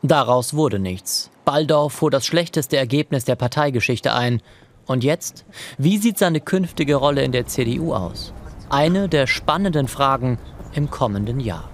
Daraus 0.03 0.55
wurde 0.55 0.79
nichts. 0.79 1.31
Baldauf 1.45 1.95
fuhr 1.95 2.11
das 2.11 2.27
schlechteste 2.27 2.77
Ergebnis 2.77 3.25
der 3.25 3.37
Parteigeschichte 3.37 4.12
ein. 4.12 4.42
Und 4.87 5.05
jetzt? 5.05 5.45
Wie 5.79 5.97
sieht 5.97 6.18
seine 6.18 6.40
künftige 6.40 6.97
Rolle 6.97 7.23
in 7.23 7.33
der 7.33 7.47
CDU 7.47 7.95
aus? 7.95 8.35
Eine 8.68 9.09
der 9.09 9.27
spannenden 9.27 9.88
Fragen 9.88 10.38
im 10.75 10.90
kommenden 10.90 11.40
Jahr. 11.40 11.72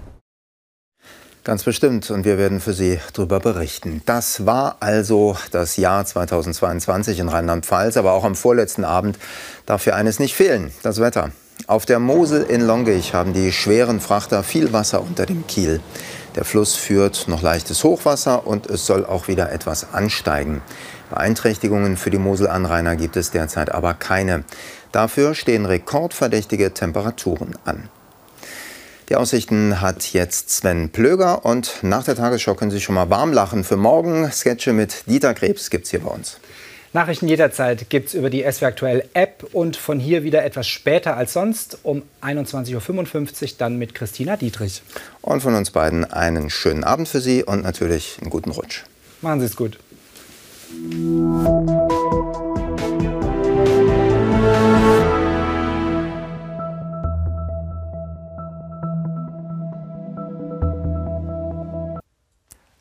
Ganz 1.49 1.63
bestimmt 1.63 2.11
und 2.11 2.25
wir 2.25 2.37
werden 2.37 2.61
für 2.61 2.73
Sie 2.73 2.99
darüber 3.11 3.39
berichten. 3.39 4.03
Das 4.05 4.45
war 4.45 4.77
also 4.81 5.35
das 5.49 5.77
Jahr 5.77 6.05
2022 6.05 7.17
in 7.17 7.27
Rheinland-Pfalz, 7.27 7.97
aber 7.97 8.11
auch 8.11 8.23
am 8.23 8.35
vorletzten 8.35 8.83
Abend 8.83 9.17
darf 9.65 9.85
hier 9.85 9.95
eines 9.95 10.19
nicht 10.19 10.35
fehlen, 10.35 10.69
das 10.83 10.99
Wetter. 10.99 11.31
Auf 11.65 11.87
der 11.87 11.97
Mosel 11.97 12.43
in 12.43 12.61
Longich 12.61 13.15
haben 13.15 13.33
die 13.33 13.51
schweren 13.51 13.99
Frachter 13.99 14.43
viel 14.43 14.73
Wasser 14.73 15.01
unter 15.01 15.25
dem 15.25 15.47
Kiel. 15.47 15.81
Der 16.35 16.45
Fluss 16.45 16.75
führt 16.75 17.27
noch 17.27 17.41
leichtes 17.41 17.83
Hochwasser 17.83 18.45
und 18.45 18.67
es 18.67 18.85
soll 18.85 19.03
auch 19.03 19.27
wieder 19.27 19.51
etwas 19.51 19.91
ansteigen. 19.91 20.61
Beeinträchtigungen 21.09 21.97
für 21.97 22.11
die 22.11 22.19
Moselanrainer 22.19 22.95
gibt 22.95 23.17
es 23.17 23.31
derzeit 23.31 23.71
aber 23.71 23.95
keine. 23.95 24.43
Dafür 24.91 25.33
stehen 25.33 25.65
rekordverdächtige 25.65 26.75
Temperaturen 26.75 27.55
an. 27.65 27.89
Die 29.09 29.15
Aussichten 29.15 29.81
hat 29.81 30.13
jetzt 30.13 30.51
Sven 30.51 30.89
Plöger 30.89 31.43
und 31.43 31.79
nach 31.81 32.03
der 32.03 32.15
Tagesschau 32.15 32.53
können 32.53 32.69
Sie 32.69 32.79
schon 32.79 32.93
mal 32.93 33.09
warm 33.09 33.33
lachen. 33.33 33.63
Für 33.63 33.75
morgen 33.75 34.31
Sketche 34.31 34.71
mit 34.71 35.07
Dieter 35.07 35.33
Krebs 35.33 35.71
gibt 35.71 35.85
es 35.85 35.91
hier 35.91 36.01
bei 36.01 36.11
uns. 36.11 36.37
Nachrichten 36.93 37.27
jederzeit 37.27 37.89
gibt 37.89 38.09
es 38.09 38.13
über 38.13 38.29
die 38.29 38.43
SW 38.43 38.65
Aktuell 38.65 39.09
App 39.15 39.47
und 39.51 39.77
von 39.77 39.99
hier 39.99 40.23
wieder 40.23 40.45
etwas 40.45 40.67
später 40.67 41.17
als 41.17 41.33
sonst 41.33 41.79
um 41.81 42.03
21.55 42.21 43.43
Uhr 43.43 43.49
dann 43.57 43.79
mit 43.79 43.95
Christina 43.95 44.37
Dietrich. 44.37 44.83
Und 45.21 45.41
von 45.41 45.55
uns 45.55 45.71
beiden 45.71 46.05
einen 46.05 46.51
schönen 46.51 46.83
Abend 46.83 47.07
für 47.07 47.19
Sie 47.19 47.43
und 47.43 47.63
natürlich 47.63 48.17
einen 48.21 48.29
guten 48.29 48.51
Rutsch. 48.51 48.83
Machen 49.21 49.39
Sie 49.39 49.47
es 49.47 49.55
gut. 49.55 49.79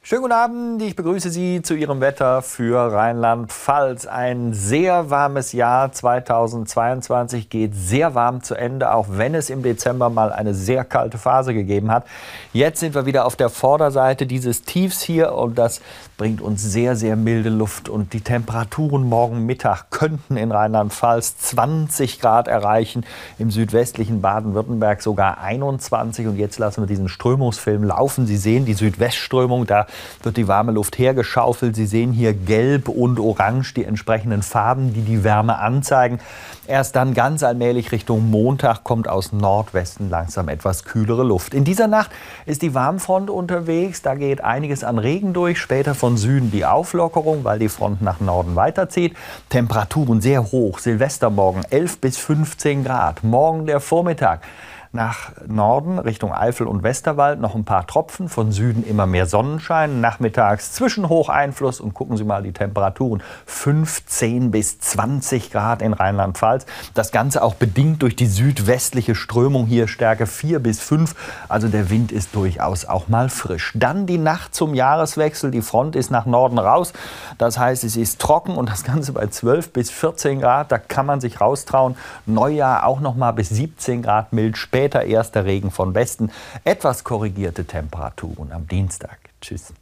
Schönen 0.08 0.22
guten 0.22 0.32
Abend. 0.32 0.80
Ich 0.80 0.96
begrüße 0.96 1.28
Sie 1.28 1.60
zu 1.60 1.74
Ihrem 1.74 2.00
Wetter 2.00 2.40
für 2.40 2.94
Rheinland-Pfalz. 2.94 4.06
Ein 4.06 4.54
sehr 4.54 5.10
warmes 5.10 5.52
Jahr 5.52 5.92
2022 5.92 7.50
geht 7.50 7.74
sehr 7.74 8.14
warm 8.14 8.42
zu 8.42 8.54
Ende, 8.54 8.94
auch 8.94 9.08
wenn 9.10 9.34
es 9.34 9.50
im 9.50 9.62
Dezember 9.62 10.08
mal 10.08 10.32
eine 10.32 10.54
sehr 10.54 10.86
kalte 10.86 11.18
Phase 11.18 11.52
gegeben 11.52 11.90
hat. 11.90 12.06
Jetzt 12.54 12.80
sind 12.80 12.94
wir 12.94 13.04
wieder 13.04 13.26
auf 13.26 13.36
der 13.36 13.50
Vorderseite 13.50 14.24
dieses 14.24 14.62
Tiefs 14.62 15.02
hier 15.02 15.34
und 15.34 15.58
das 15.58 15.82
bringt 16.16 16.40
uns 16.40 16.62
sehr, 16.62 16.96
sehr 16.96 17.14
milde 17.14 17.50
Luft. 17.50 17.90
Und 17.90 18.14
die 18.14 18.22
Temperaturen 18.22 19.02
morgen 19.02 19.44
Mittag 19.44 19.90
könnten 19.90 20.38
in 20.38 20.52
Rheinland-Pfalz 20.52 21.36
20 21.36 22.18
Grad 22.18 22.48
erreichen, 22.48 23.04
im 23.38 23.50
südwestlichen 23.50 24.22
Baden-Württemberg 24.22 25.02
sogar 25.02 25.38
21. 25.42 26.28
Und 26.28 26.36
jetzt 26.36 26.58
lassen 26.58 26.80
wir 26.80 26.86
diesen 26.86 27.10
Strömungsfilm 27.10 27.84
laufen. 27.84 28.26
Sie 28.26 28.38
sehen 28.38 28.64
die 28.64 28.72
Südwestströmung, 28.72 29.66
da 29.66 29.86
wird 30.22 30.36
die 30.36 30.48
warme 30.48 30.72
Luft 30.72 30.98
hergeschaufelt. 30.98 31.76
Sie 31.76 31.86
sehen 31.86 32.12
hier 32.12 32.34
gelb 32.34 32.88
und 32.88 33.20
orange 33.20 33.74
die 33.74 33.84
entsprechenden 33.84 34.42
Farben, 34.42 34.92
die 34.92 35.02
die 35.02 35.24
Wärme 35.24 35.58
anzeigen. 35.58 36.18
Erst 36.66 36.96
dann 36.96 37.14
ganz 37.14 37.42
allmählich 37.42 37.92
Richtung 37.92 38.30
Montag 38.30 38.84
kommt 38.84 39.08
aus 39.08 39.32
Nordwesten 39.32 40.10
langsam 40.10 40.48
etwas 40.48 40.84
kühlere 40.84 41.22
Luft. 41.22 41.54
In 41.54 41.64
dieser 41.64 41.86
Nacht 41.86 42.10
ist 42.46 42.62
die 42.62 42.74
Warmfront 42.74 43.30
unterwegs. 43.30 44.02
Da 44.02 44.14
geht 44.14 44.42
einiges 44.42 44.84
an 44.84 44.98
Regen 44.98 45.32
durch. 45.32 45.58
Später 45.58 45.94
von 45.94 46.16
Süden 46.16 46.50
die 46.50 46.66
Auflockerung, 46.66 47.44
weil 47.44 47.58
die 47.58 47.68
Front 47.68 48.02
nach 48.02 48.20
Norden 48.20 48.56
weiterzieht. 48.56 49.16
Temperaturen 49.48 50.20
sehr 50.20 50.52
hoch. 50.52 50.78
Silvestermorgen 50.78 51.64
11 51.70 51.98
bis 52.00 52.18
15 52.18 52.84
Grad. 52.84 53.24
Morgen 53.24 53.66
der 53.66 53.80
Vormittag 53.80 54.42
nach 54.92 55.32
Norden 55.46 55.98
Richtung 55.98 56.32
Eifel 56.32 56.66
und 56.66 56.82
Westerwald 56.82 57.40
noch 57.40 57.54
ein 57.54 57.64
paar 57.64 57.86
Tropfen, 57.86 58.28
von 58.28 58.52
Süden 58.52 58.84
immer 58.84 59.06
mehr 59.06 59.26
Sonnenschein, 59.26 60.00
nachmittags 60.00 60.72
Zwischenhocheinfluss 60.72 61.80
und 61.80 61.94
gucken 61.94 62.16
Sie 62.16 62.24
mal 62.24 62.42
die 62.42 62.52
Temperaturen 62.52 63.22
15 63.46 64.50
bis 64.50 64.80
20 64.80 65.50
Grad 65.50 65.82
in 65.82 65.92
Rheinland-Pfalz. 65.92 66.66
Das 66.94 67.12
Ganze 67.12 67.42
auch 67.42 67.54
bedingt 67.54 68.02
durch 68.02 68.16
die 68.16 68.26
südwestliche 68.26 69.14
Strömung 69.14 69.66
hier 69.66 69.88
Stärke 69.88 70.26
4 70.26 70.58
bis 70.60 70.80
5, 70.80 71.14
also 71.48 71.68
der 71.68 71.90
Wind 71.90 72.10
ist 72.10 72.34
durchaus 72.34 72.86
auch 72.86 73.08
mal 73.08 73.28
frisch. 73.28 73.72
Dann 73.74 74.06
die 74.06 74.18
Nacht 74.18 74.54
zum 74.54 74.74
Jahreswechsel, 74.74 75.50
die 75.50 75.62
Front 75.62 75.96
ist 75.96 76.10
nach 76.10 76.24
Norden 76.24 76.58
raus, 76.58 76.92
das 77.36 77.58
heißt 77.58 77.84
es 77.84 77.96
ist 77.96 78.20
trocken 78.20 78.56
und 78.56 78.70
das 78.70 78.84
Ganze 78.84 79.12
bei 79.12 79.26
12 79.26 79.72
bis 79.72 79.90
14 79.90 80.40
Grad, 80.40 80.72
da 80.72 80.78
kann 80.78 81.04
man 81.04 81.20
sich 81.20 81.40
raustrauen. 81.40 81.96
Neujahr 82.24 82.86
auch 82.86 83.00
noch 83.00 83.14
mal 83.14 83.32
bis 83.32 83.50
17 83.50 84.02
Grad 84.02 84.32
mild 84.32 84.56
später 84.56 84.77
später 84.78 85.02
erster 85.02 85.44
Regen 85.44 85.72
von 85.72 85.96
Westen. 85.96 86.30
Etwas 86.62 87.02
korrigierte 87.02 87.64
Temperaturen 87.64 88.52
am 88.52 88.68
Dienstag. 88.68 89.18
Tschüss. 89.40 89.72